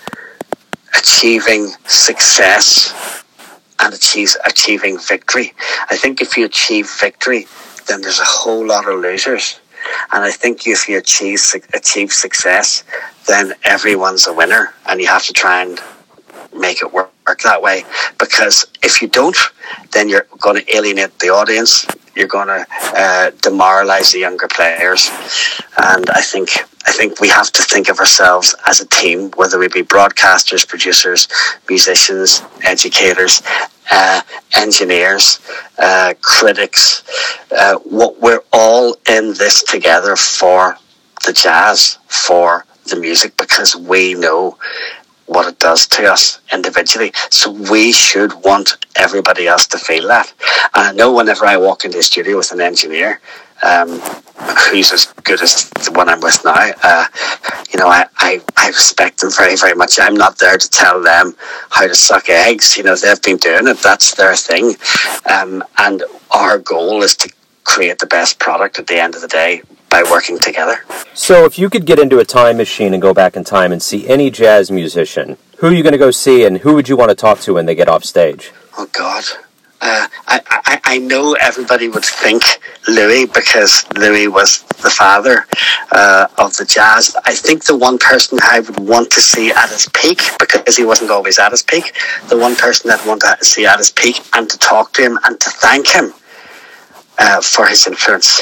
achieving 0.96 1.68
success 1.86 3.19
and 3.90 3.98
achieves, 3.98 4.36
achieving 4.46 4.98
victory. 4.98 5.52
I 5.90 5.96
think 5.96 6.20
if 6.20 6.36
you 6.36 6.44
achieve 6.44 6.88
victory, 7.00 7.46
then 7.88 8.00
there's 8.02 8.20
a 8.20 8.24
whole 8.24 8.64
lot 8.66 8.88
of 8.88 9.00
losers. 9.00 9.58
And 10.12 10.22
I 10.22 10.30
think 10.30 10.66
if 10.66 10.88
you 10.88 10.98
achieve 10.98 11.40
achieve 11.74 12.12
success, 12.12 12.84
then 13.26 13.54
everyone's 13.64 14.26
a 14.26 14.32
winner, 14.32 14.74
and 14.86 15.00
you 15.00 15.08
have 15.08 15.24
to 15.24 15.32
try 15.32 15.62
and 15.62 15.80
make 16.54 16.82
it 16.82 16.92
work, 16.92 17.10
work 17.26 17.40
that 17.42 17.62
way. 17.62 17.84
Because 18.18 18.66
if 18.82 19.02
you 19.02 19.08
don't, 19.08 19.36
then 19.92 20.08
you're 20.08 20.26
going 20.38 20.62
to 20.62 20.76
alienate 20.76 21.18
the 21.18 21.30
audience. 21.30 21.86
You're 22.14 22.28
going 22.28 22.48
to 22.48 22.66
uh, 22.96 23.30
demoralize 23.42 24.12
the 24.12 24.20
younger 24.20 24.48
players, 24.48 25.10
and 25.78 26.08
I 26.10 26.20
think 26.20 26.50
I 26.86 26.92
think 26.92 27.20
we 27.20 27.28
have 27.28 27.52
to 27.52 27.62
think 27.62 27.88
of 27.88 27.98
ourselves 27.98 28.54
as 28.66 28.80
a 28.80 28.86
team, 28.86 29.30
whether 29.36 29.58
we 29.58 29.68
be 29.68 29.82
broadcasters, 29.82 30.66
producers, 30.66 31.28
musicians, 31.68 32.42
educators, 32.62 33.42
uh, 33.90 34.22
engineers, 34.56 35.40
uh, 35.78 36.14
critics. 36.22 37.02
Uh, 37.56 37.76
what 37.78 38.20
we're 38.20 38.42
all 38.52 38.96
in 39.08 39.34
this 39.34 39.62
together 39.62 40.16
for 40.16 40.76
the 41.26 41.32
jazz, 41.32 41.98
for 42.08 42.64
the 42.86 42.96
music, 42.96 43.36
because 43.36 43.76
we 43.76 44.14
know 44.14 44.56
what 45.26 45.46
it 45.46 45.58
does 45.60 45.86
to 45.86 46.04
us 46.10 46.40
individually. 46.52 47.12
So 47.30 47.52
we 47.52 47.92
should 47.92 48.32
want 48.42 48.78
everybody 48.96 49.46
else 49.46 49.66
to 49.68 49.78
feel 49.78 50.08
that. 50.08 50.32
And 50.74 50.88
I 50.88 50.92
know 50.92 51.12
whenever 51.12 51.44
I 51.44 51.56
walk 51.56 51.84
into 51.84 51.98
a 51.98 52.02
studio 52.02 52.38
with 52.38 52.50
an 52.52 52.60
engineer, 52.60 53.20
um, 53.62 54.00
who's 54.70 54.92
as 54.92 55.06
good 55.24 55.40
as 55.42 55.68
the 55.70 55.92
one 55.92 56.08
I'm 56.08 56.20
with 56.20 56.40
now, 56.44 56.70
uh, 56.82 57.06
you 57.72 57.78
know, 57.78 57.88
I, 57.88 58.06
I, 58.16 58.40
I 58.56 58.68
respect 58.68 59.20
them 59.20 59.30
very, 59.36 59.56
very 59.56 59.74
much. 59.74 59.98
I'm 60.00 60.14
not 60.14 60.38
there 60.38 60.58
to 60.58 60.70
tell 60.70 61.02
them 61.02 61.34
how 61.70 61.86
to 61.86 61.94
suck 61.94 62.28
eggs. 62.28 62.76
You 62.76 62.84
know, 62.84 62.96
they've 62.96 63.20
been 63.22 63.36
doing 63.36 63.68
it. 63.68 63.78
That's 63.78 64.14
their 64.14 64.34
thing. 64.34 64.76
Um, 65.30 65.62
and 65.78 66.02
our 66.30 66.58
goal 66.58 67.02
is 67.02 67.16
to 67.16 67.32
create 67.64 67.98
the 67.98 68.06
best 68.06 68.38
product 68.38 68.78
at 68.78 68.86
the 68.86 69.00
end 69.00 69.14
of 69.14 69.20
the 69.20 69.28
day 69.28 69.62
by 69.90 70.02
working 70.10 70.38
together. 70.38 70.84
So, 71.14 71.44
if 71.44 71.58
you 71.58 71.68
could 71.68 71.84
get 71.84 71.98
into 71.98 72.18
a 72.18 72.24
time 72.24 72.56
machine 72.56 72.92
and 72.94 73.02
go 73.02 73.12
back 73.12 73.36
in 73.36 73.44
time 73.44 73.72
and 73.72 73.82
see 73.82 74.08
any 74.08 74.30
jazz 74.30 74.70
musician, 74.70 75.36
who 75.58 75.66
are 75.66 75.72
you 75.74 75.82
going 75.82 75.92
to 75.92 75.98
go 75.98 76.10
see 76.10 76.44
and 76.44 76.58
who 76.58 76.74
would 76.74 76.88
you 76.88 76.96
want 76.96 77.10
to 77.10 77.14
talk 77.14 77.40
to 77.40 77.54
when 77.54 77.66
they 77.66 77.74
get 77.74 77.88
off 77.88 78.04
stage? 78.04 78.52
Oh, 78.78 78.88
God. 78.92 79.24
Uh, 79.82 80.06
I, 80.26 80.40
I, 80.50 80.80
I 80.84 80.98
know 80.98 81.34
everybody 81.40 81.88
would 81.88 82.04
think 82.04 82.42
Louis 82.86 83.24
because 83.26 83.86
Louis 83.96 84.28
was 84.28 84.62
the 84.82 84.90
father 84.90 85.46
uh, 85.92 86.26
of 86.36 86.54
the 86.56 86.66
jazz. 86.66 87.16
I 87.24 87.34
think 87.34 87.64
the 87.64 87.76
one 87.76 87.96
person 87.96 88.38
I 88.42 88.60
would 88.60 88.78
want 88.78 89.10
to 89.12 89.22
see 89.22 89.50
at 89.50 89.70
his 89.70 89.88
peak, 89.94 90.20
because 90.38 90.76
he 90.76 90.84
wasn't 90.84 91.10
always 91.10 91.38
at 91.38 91.52
his 91.52 91.62
peak, 91.62 91.94
the 92.28 92.36
one 92.36 92.56
person 92.56 92.90
I'd 92.90 93.06
want 93.06 93.22
to 93.22 93.38
see 93.42 93.64
at 93.64 93.78
his 93.78 93.90
peak 93.90 94.20
and 94.34 94.50
to 94.50 94.58
talk 94.58 94.92
to 94.94 95.02
him 95.02 95.18
and 95.24 95.40
to 95.40 95.50
thank 95.50 95.88
him 95.88 96.12
uh, 97.18 97.40
for 97.40 97.66
his 97.66 97.86
influence 97.86 98.40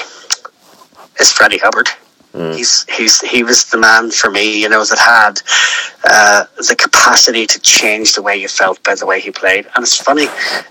is 1.21 1.31
Freddie 1.31 1.59
Hubbard. 1.59 1.89
He's 2.35 2.85
he's 2.91 3.21
he 3.23 3.43
was 3.43 3.65
the 3.71 3.79
man 3.79 4.11
for 4.11 4.31
me, 4.31 4.61
you 4.61 4.69
know, 4.69 4.85
that 4.85 4.99
had 4.99 5.41
uh, 6.05 6.45
the 6.59 6.77
capacity 6.77 7.47
to 7.47 7.59
change 7.61 8.15
the 8.15 8.23
way 8.23 8.37
you 8.37 8.49
felt 8.49 8.83
by 8.85 8.95
the 8.95 9.07
way 9.07 9.21
he 9.21 9.31
played. 9.31 9.67
And 9.75 9.83
it's 9.83 9.97
funny, 9.97 10.27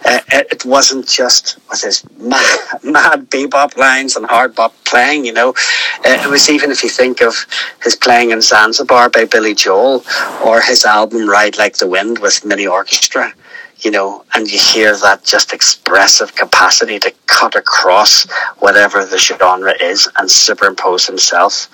uh, 0.06 0.20
it 0.32 0.66
wasn't 0.66 1.08
just 1.08 1.58
with 1.70 1.82
his 1.82 2.04
mad, 2.20 2.60
mad 2.84 3.30
bebop 3.30 3.76
lines 3.76 4.16
and 4.16 4.26
hard 4.26 4.56
bop 4.56 4.74
playing. 4.86 5.26
You 5.26 5.34
know, 5.34 5.50
uh, 5.50 6.22
it 6.24 6.30
was 6.30 6.50
even 6.50 6.70
if 6.72 6.84
you 6.84 6.90
think 6.90 7.22
of 7.22 7.46
his 7.84 7.96
playing 7.96 8.32
in 8.32 8.42
Zanzibar 8.42 9.10
by 9.10 9.26
Billy 9.26 9.56
Joel 9.56 10.04
or 10.46 10.62
his 10.62 10.86
album 10.86 11.28
Ride 11.28 11.58
Like 11.58 11.78
the 11.78 11.88
Wind 11.88 12.20
with 12.20 12.46
mini 12.46 12.68
orchestra 12.68 13.34
you 13.80 13.92
know, 13.92 14.26
and 14.34 14.50
you 14.50 14.58
hear 14.58 14.96
that 14.98 15.24
just 15.24 15.54
expressive 15.54 16.36
capacity 16.36 17.00
to 17.00 17.14
cut 17.28 17.56
across 17.56 18.30
whatever 18.60 19.06
the 19.06 19.18
genre 19.18 19.74
is 19.82 20.10
and 20.18 20.30
superimpose 20.30 21.06
himself. 21.06 21.68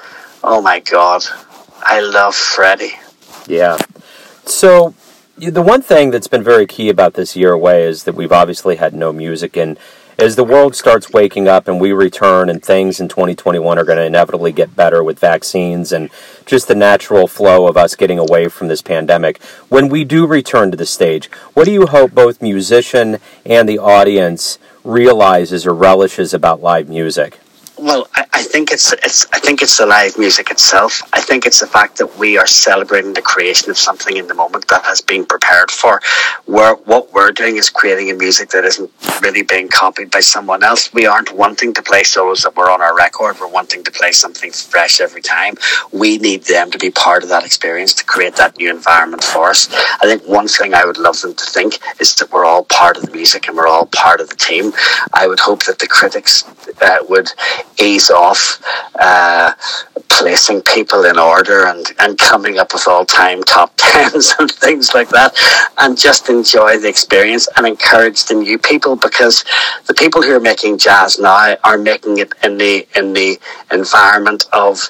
Oh 0.44 0.62
my 0.62 0.80
God, 0.80 1.24
I 1.82 2.02
love 2.02 2.36
Freddie. 2.36 2.94
Yeah. 3.48 3.78
So, 4.46 4.94
the 5.38 5.62
one 5.62 5.82
thing 5.82 6.12
that's 6.12 6.28
been 6.28 6.44
very 6.44 6.68
key 6.68 6.90
about 6.90 7.14
this 7.14 7.36
year 7.36 7.54
away 7.54 7.84
is 7.84 8.04
that 8.04 8.16
we've 8.16 8.32
obviously 8.32 8.76
had 8.76 8.94
no 8.94 9.14
music 9.14 9.58
and 9.58 9.78
as 10.18 10.36
the 10.36 10.44
world 10.44 10.76
starts 10.76 11.12
waking 11.12 11.48
up 11.48 11.68
and 11.68 11.80
we 11.80 11.92
return 11.92 12.50
and 12.50 12.64
things 12.64 13.00
in 13.00 13.08
2021 13.08 13.78
are 13.78 13.84
going 13.84 13.98
to 13.98 14.04
inevitably 14.04 14.52
get 14.52 14.76
better 14.76 15.04
with 15.04 15.20
vaccines 15.20 15.92
and 15.92 16.10
just 16.46 16.68
the 16.68 16.76
natural 16.76 17.28
flow 17.28 17.68
of 17.68 17.78
us 17.78 17.96
getting 17.96 18.20
away 18.20 18.48
from 18.48 18.68
this 18.68 18.82
pandemic 18.82 19.42
when 19.70 19.90
we 19.90 20.04
do 20.04 20.28
return 20.28 20.72
to 20.72 20.78
the 20.78 20.86
stage 20.86 21.32
what 21.54 21.66
do 21.66 21.72
you 21.72 21.88
hope 21.88 22.12
both 22.12 22.42
musician 22.42 23.18
and 23.46 23.68
the 23.68 23.80
audience 23.80 24.60
realizes 24.84 25.66
or 25.66 25.74
relishes 25.74 26.34
about 26.34 26.62
live 26.62 26.90
music 26.90 27.40
Well, 27.78 28.08
I, 28.14 28.26
I, 28.34 28.44
think 28.44 28.72
it's 28.72 28.94
it's 28.94 29.26
I 29.34 29.40
think 29.40 29.64
it's 29.64 29.78
the 29.78 29.88
live 29.88 30.18
music 30.20 30.52
itself. 30.52 31.02
I 31.12 31.20
think 31.20 31.48
it's 31.48 31.60
the 31.60 31.66
fact 31.68 31.98
that 31.98 32.20
we 32.20 32.38
are 32.38 32.46
celebrating 32.46 33.14
the 33.14 33.22
creation 33.22 33.72
of 33.72 33.78
something 33.78 34.16
in 34.16 34.28
the 34.28 34.36
moment 34.36 34.68
that 34.68 34.86
has 34.86 35.02
been 35.02 35.26
prepared 35.26 35.72
for. 35.72 36.00
Where 36.46 36.76
what 36.76 37.12
we're 37.14 37.32
doing 37.32 37.58
is 37.58 37.72
creating 37.72 38.12
a 38.12 38.14
music 38.14 38.50
that 38.50 38.64
isn't 38.64 38.92
really 39.24 39.42
being 39.42 39.70
copied 39.70 40.12
by 40.12 40.20
someone 40.20 40.64
else. 40.64 40.94
We 40.94 41.08
aren't 41.08 41.34
wanting 41.34 41.74
to 41.74 41.82
play 41.82 42.04
solos 42.04 42.44
that 42.44 42.56
were 42.56 42.70
on 42.70 42.82
our 42.82 42.96
record. 42.96 43.38
We're 43.40 43.48
wanting 43.48 43.84
to 43.86 43.92
play 43.92 44.12
something 44.12 44.52
fresh 44.52 45.02
every 45.02 45.22
time. 45.22 45.56
We 45.92 46.20
need 46.20 46.44
them 46.44 46.70
to 46.72 46.78
be 46.78 46.92
part 46.92 47.24
of 47.24 47.30
that 47.30 47.44
experience 47.44 47.96
to 47.96 48.06
create 48.06 48.36
that 48.36 48.58
new 48.58 48.70
environment 48.70 49.24
for 49.24 49.50
us. 49.50 49.68
I 50.00 50.06
think 50.06 50.24
one 50.28 50.48
thing 50.48 50.76
I 50.76 50.86
would 50.86 51.00
love 51.00 51.20
them 51.22 51.34
to 51.34 51.46
think 51.46 51.80
is 52.00 52.14
that 52.16 52.32
we're 52.32 52.46
all 52.46 52.66
part 52.66 52.98
of 52.98 53.04
the 53.04 53.12
music 53.12 53.48
and 53.48 53.58
we're 53.58 53.68
all 53.68 53.88
part 53.88 54.22
of 54.22 54.30
the 54.30 54.36
team. 54.36 54.74
I 55.12 55.28
would 55.28 55.40
hope 55.40 55.64
that 55.64 55.80
the 55.80 55.88
critics 55.88 56.44
uh, 56.80 56.98
would 57.10 57.32
ease 57.80 58.10
off 58.10 58.62
uh, 59.00 59.54
placing 60.10 60.62
people 60.62 61.06
in 61.06 61.18
order 61.18 61.66
and, 61.68 61.88
and 62.00 62.18
coming 62.18 62.60
up 62.60 62.72
with 62.74 62.88
all 62.88 63.06
time 63.06 63.44
top 63.44 63.74
tens 63.78 64.34
and 64.40 64.52
things 64.52 64.94
like 64.94 65.10
that 65.10 65.34
and 65.80 65.98
just 65.98 66.30
enjoy 66.30 66.78
the 66.78 66.88
experience 66.88 67.48
and 67.56 67.66
encourage 67.66 68.26
the 68.26 68.36
new 68.36 68.58
people 68.58 68.96
because 68.96 69.44
the 69.88 69.94
people 69.94 70.22
who 70.22 70.36
are 70.36 70.40
making 70.40 70.78
jazz 70.78 71.20
now 71.20 71.56
are 71.64 71.78
making 71.78 72.20
it 72.20 72.32
in 72.44 72.58
the 72.58 72.88
in 72.96 73.14
the 73.14 73.38
environment 73.72 74.46
of 74.54 74.90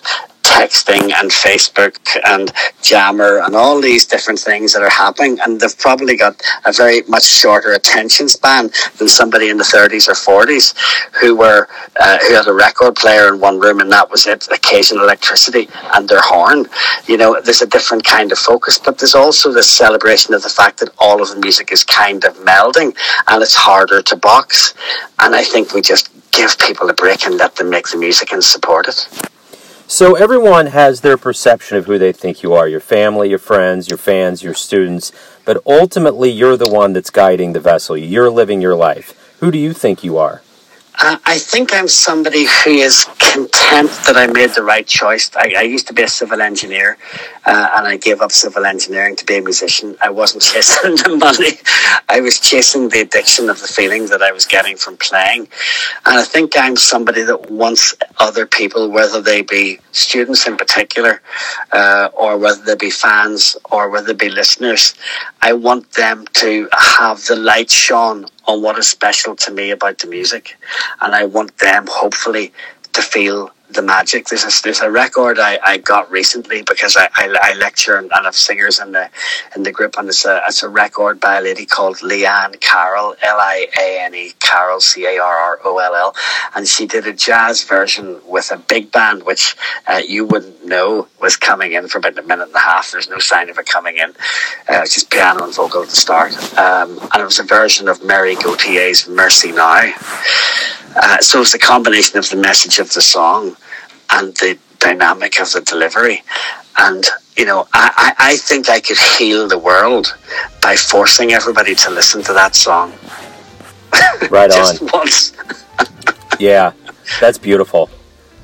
texting 0.53 1.11
and 1.19 1.31
Facebook 1.31 1.97
and 2.25 2.51
Jammer 2.83 3.39
and 3.39 3.55
all 3.55 3.81
these 3.81 4.05
different 4.05 4.39
things 4.39 4.73
that 4.73 4.83
are 4.83 4.89
happening, 4.89 5.39
and 5.41 5.59
they've 5.59 5.77
probably 5.79 6.15
got 6.15 6.39
a 6.65 6.71
very 6.71 7.01
much 7.07 7.25
shorter 7.25 7.71
attention 7.73 8.29
span 8.29 8.69
than 8.99 9.07
somebody 9.07 9.49
in 9.49 9.57
the 9.57 9.63
30s 9.63 10.07
or 10.07 10.13
40s 10.13 10.75
who 11.19 11.35
were 11.35 11.67
uh, 11.99 12.17
who 12.19 12.35
had 12.35 12.47
a 12.47 12.53
record 12.53 12.95
player 12.95 13.33
in 13.33 13.39
one 13.39 13.59
room 13.59 13.79
and 13.79 13.91
that 13.91 14.09
was 14.11 14.27
it, 14.27 14.47
occasional 14.51 15.03
electricity 15.03 15.67
and 15.95 16.07
their 16.07 16.21
horn. 16.21 16.65
You 17.07 17.17
know, 17.17 17.39
there's 17.43 17.61
a 17.61 17.67
different 17.67 18.03
kind 18.03 18.31
of 18.31 18.37
focus, 18.37 18.77
but 18.77 18.97
there's 18.97 19.15
also 19.15 19.51
this 19.51 19.69
celebration 19.69 20.33
of 20.33 20.43
the 20.43 20.49
fact 20.49 20.79
that 20.79 20.89
all 20.99 21.21
of 21.21 21.29
the 21.29 21.39
music 21.39 21.71
is 21.71 21.83
kind 21.83 22.23
of 22.25 22.35
melding 22.37 22.95
and 23.27 23.41
it's 23.41 23.55
harder 23.55 24.01
to 24.03 24.15
box. 24.15 24.73
And 25.19 25.33
I 25.33 25.43
think 25.43 25.73
we 25.73 25.81
just 25.81 26.09
give 26.31 26.57
people 26.57 26.89
a 26.89 26.93
break 26.93 27.25
and 27.25 27.37
let 27.37 27.55
them 27.55 27.69
make 27.69 27.87
the 27.87 27.97
music 27.97 28.31
and 28.31 28.43
support 28.43 28.87
it. 28.87 29.32
So 29.93 30.15
everyone 30.15 30.65
has 30.65 31.01
their 31.01 31.17
perception 31.17 31.77
of 31.77 31.85
who 31.85 31.99
they 31.99 32.11
think 32.11 32.41
you 32.41 32.55
are 32.55 32.67
your 32.67 32.79
family, 32.79 33.29
your 33.29 33.37
friends, 33.37 33.89
your 33.89 33.99
fans, 33.99 34.41
your 34.41 34.55
students, 34.55 35.11
but 35.45 35.61
ultimately 35.67 36.31
you're 36.31 36.57
the 36.57 36.67
one 36.67 36.93
that's 36.93 37.11
guiding 37.11 37.53
the 37.53 37.59
vessel. 37.59 37.95
You're 37.95 38.31
living 38.31 38.59
your 38.59 38.73
life. 38.75 39.37
Who 39.39 39.51
do 39.51 39.59
you 39.59 39.71
think 39.71 40.03
you 40.03 40.17
are? 40.17 40.41
Uh, 40.99 41.17
I 41.25 41.37
think 41.37 41.75
I'm 41.75 41.87
somebody 41.87 42.45
who 42.45 42.71
is 42.71 43.05
content 43.19 43.91
that 44.07 44.15
I 44.15 44.25
made 44.25 44.49
the 44.55 44.63
right 44.63 44.87
choice. 44.87 45.29
I, 45.35 45.53
I 45.57 45.61
used 45.61 45.85
to 45.89 45.93
be 45.93 46.01
a 46.01 46.07
civil 46.07 46.41
engineer, 46.41 46.97
uh, 47.45 47.69
and 47.77 47.87
I 47.87 47.97
gave 47.97 48.21
up 48.21 48.31
civil 48.31 48.65
engineering 48.65 49.15
to 49.17 49.25
be 49.25 49.37
a 49.37 49.41
musician. 49.41 49.97
I 50.01 50.09
wasn't 50.09 50.43
chasing 50.51 50.95
the 50.95 51.17
money; 51.17 51.59
I 52.09 52.21
was 52.21 52.39
chasing 52.39 52.89
the 52.89 53.01
addiction 53.01 53.49
of 53.49 53.59
the 53.59 53.67
feeling 53.67 54.07
that 54.07 54.21
I 54.21 54.31
was 54.31 54.45
getting 54.45 54.77
from 54.77 54.97
playing. 54.97 55.47
And 56.05 56.17
I 56.19 56.23
think 56.23 56.53
I'm 56.57 56.75
somebody 56.75 57.23
that 57.23 57.51
wants 57.51 57.93
other 58.19 58.45
people, 58.45 58.89
whether 58.89 59.21
they 59.21 59.41
be 59.41 59.79
students 59.91 60.47
in 60.47 60.57
particular, 60.57 61.21
uh, 61.71 62.09
or 62.13 62.37
whether 62.37 62.63
they 62.63 62.75
be 62.75 62.89
fans, 62.89 63.57
or 63.71 63.89
whether 63.89 64.13
they 64.13 64.27
be 64.27 64.29
listeners. 64.29 64.95
I 65.41 65.53
want 65.53 65.91
them 65.93 66.25
to 66.33 66.69
have 66.71 67.25
the 67.25 67.35
light 67.35 67.69
shone 67.69 68.25
on 68.45 68.61
what 68.61 68.77
is 68.77 68.87
special 68.87 69.35
to 69.35 69.51
me 69.51 69.71
about 69.71 69.99
the 69.99 70.07
music. 70.07 70.57
And 71.01 71.13
I 71.13 71.25
want 71.25 71.57
them, 71.57 71.87
hopefully, 71.87 72.53
to 72.93 73.01
feel 73.01 73.51
the 73.73 73.81
magic. 73.81 74.27
There's 74.27 74.43
a, 74.43 74.63
there's 74.63 74.81
a 74.81 74.89
record 74.89 75.39
I, 75.39 75.59
I 75.63 75.77
got 75.77 76.09
recently 76.11 76.61
because 76.63 76.95
I, 76.97 77.09
I, 77.15 77.35
I 77.41 77.53
lecture 77.55 77.97
and, 77.97 78.11
and 78.13 78.25
have 78.25 78.35
singers 78.35 78.79
in 78.79 78.91
the 78.91 79.09
in 79.55 79.63
the 79.63 79.71
group, 79.71 79.95
and 79.97 80.07
it's 80.07 80.25
a 80.25 80.41
it's 80.47 80.63
a 80.63 80.69
record 80.69 81.19
by 81.19 81.37
a 81.37 81.41
lady 81.41 81.65
called 81.65 82.01
Liane 82.01 82.53
Carroll, 82.59 83.15
L 83.21 83.37
I 83.39 83.67
A 83.79 84.05
N 84.05 84.15
E 84.15 84.33
Carroll, 84.39 84.79
C 84.79 85.05
A 85.05 85.19
R 85.19 85.37
R 85.37 85.59
O 85.63 85.77
L 85.79 85.95
L, 85.95 86.15
and 86.55 86.67
she 86.67 86.85
did 86.85 87.07
a 87.07 87.13
jazz 87.13 87.63
version 87.63 88.19
with 88.27 88.51
a 88.51 88.57
big 88.57 88.91
band, 88.91 89.23
which 89.23 89.55
uh, 89.87 90.01
you 90.07 90.25
wouldn't 90.25 90.65
know 90.65 91.07
was 91.19 91.35
coming 91.35 91.73
in 91.73 91.87
for 91.87 91.97
about 91.97 92.17
a 92.17 92.23
minute 92.23 92.47
and 92.47 92.55
a 92.55 92.59
half. 92.59 92.91
There's 92.91 93.09
no 93.09 93.19
sign 93.19 93.49
of 93.49 93.57
it 93.57 93.65
coming 93.65 93.97
in. 93.97 94.09
Uh, 94.69 94.81
it's 94.83 94.93
just 94.93 95.09
piano 95.09 95.43
and 95.43 95.53
vocal 95.53 95.81
at 95.81 95.89
the 95.89 95.95
start, 95.95 96.33
um, 96.57 96.99
and 96.99 97.21
it 97.21 97.25
was 97.25 97.39
a 97.39 97.43
version 97.43 97.87
of 97.87 98.03
Mary 98.03 98.35
Gauthier's 98.35 99.07
Mercy 99.07 99.51
Now. 99.51 99.91
Uh, 100.95 101.17
so 101.19 101.41
it's 101.41 101.53
a 101.55 101.59
combination 101.59 102.19
of 102.19 102.29
the 102.29 102.35
message 102.35 102.77
of 102.79 102.93
the 102.93 103.01
song 103.01 103.55
and 104.13 104.33
the 104.35 104.57
dynamic 104.79 105.39
of 105.41 105.51
the 105.51 105.61
delivery. 105.61 106.23
And, 106.77 107.05
you 107.35 107.45
know, 107.45 107.67
I, 107.73 108.13
I, 108.19 108.31
I 108.31 108.37
think 108.37 108.69
I 108.69 108.79
could 108.79 108.97
heal 108.97 109.47
the 109.47 109.57
world 109.57 110.15
by 110.61 110.75
forcing 110.75 111.33
everybody 111.33 111.75
to 111.75 111.89
listen 111.89 112.23
to 112.23 112.33
that 112.33 112.55
song. 112.55 112.93
Right 114.31 114.49
Just 114.49 114.81
on. 114.81 114.89
once. 114.91 115.33
yeah, 116.39 116.71
that's 117.19 117.37
beautiful. 117.37 117.89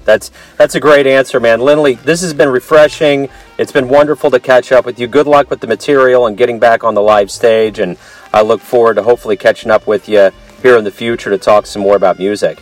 That's 0.05 0.29
that's 0.58 0.75
a 0.75 0.79
great 0.79 1.08
answer, 1.08 1.39
man. 1.39 1.62
Linley, 1.62 1.95
this 1.95 2.21
has 2.21 2.34
been 2.34 2.49
refreshing. 2.49 3.29
It's 3.58 3.71
been 3.71 3.89
wonderful 3.89 4.29
to 4.32 4.39
catch 4.39 4.71
up 4.71 4.86
with 4.86 4.99
you. 4.99 5.08
Good 5.08 5.25
luck 5.25 5.49
with 5.49 5.62
the 5.62 5.67
material 5.67 6.27
and 6.27 6.38
getting 6.38 6.60
back 6.60 6.84
on 6.84 6.93
the 6.93 7.01
live 7.01 7.32
stage. 7.32 7.79
And 7.79 7.97
I 8.32 8.41
look 8.41 8.62
forward 8.62 8.95
to 8.95 9.03
hopefully 9.03 9.38
catching 9.38 9.71
up 9.71 9.88
with 9.88 10.08
you 10.08 10.32
here 10.62 10.77
in 10.77 10.84
the 10.84 10.91
future 10.91 11.32
to 11.32 11.38
talk 11.38 11.65
some 11.65 11.82
more 11.82 11.95
about 11.95 12.19
music. 12.19 12.62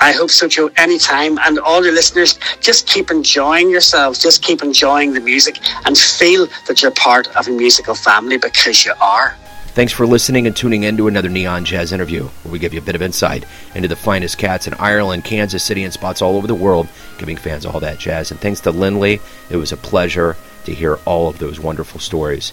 I 0.00 0.12
hope 0.12 0.30
so, 0.30 0.48
Joe, 0.48 0.70
anytime. 0.76 1.38
And 1.40 1.58
all 1.58 1.84
your 1.84 1.92
listeners, 1.92 2.38
just 2.60 2.86
keep 2.86 3.10
enjoying 3.10 3.70
yourselves. 3.70 4.18
Just 4.18 4.42
keep 4.42 4.62
enjoying 4.62 5.12
the 5.12 5.20
music 5.20 5.58
and 5.84 5.96
feel 5.96 6.48
that 6.66 6.80
you're 6.80 6.90
part 6.90 7.28
of 7.36 7.46
a 7.46 7.50
musical 7.50 7.94
family 7.94 8.38
because 8.38 8.84
you 8.84 8.94
are. 9.00 9.36
Thanks 9.72 9.92
for 9.92 10.06
listening 10.06 10.46
and 10.46 10.56
tuning 10.56 10.82
in 10.82 10.96
to 10.96 11.06
another 11.06 11.28
Neon 11.28 11.64
Jazz 11.64 11.92
interview, 11.92 12.24
where 12.24 12.50
we 12.50 12.58
give 12.58 12.74
you 12.74 12.80
a 12.80 12.84
bit 12.84 12.96
of 12.96 13.02
insight 13.02 13.44
into 13.74 13.88
the 13.88 13.94
finest 13.94 14.36
cats 14.36 14.66
in 14.66 14.74
Ireland, 14.74 15.24
Kansas 15.24 15.62
City, 15.62 15.84
and 15.84 15.92
spots 15.92 16.22
all 16.22 16.36
over 16.36 16.46
the 16.46 16.54
world, 16.54 16.88
giving 17.18 17.36
fans 17.36 17.64
all 17.64 17.78
that 17.78 17.98
jazz. 17.98 18.30
And 18.30 18.40
thanks 18.40 18.60
to 18.62 18.72
Linley, 18.72 19.20
it 19.48 19.56
was 19.56 19.70
a 19.70 19.76
pleasure 19.76 20.36
to 20.64 20.74
hear 20.74 20.98
all 21.04 21.28
of 21.28 21.38
those 21.38 21.60
wonderful 21.60 22.00
stories. 22.00 22.52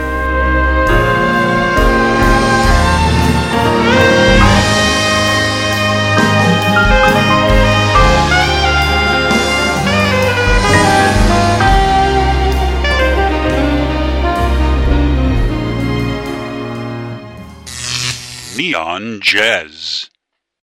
Neon 18.61 19.21
Jazz. 19.21 20.10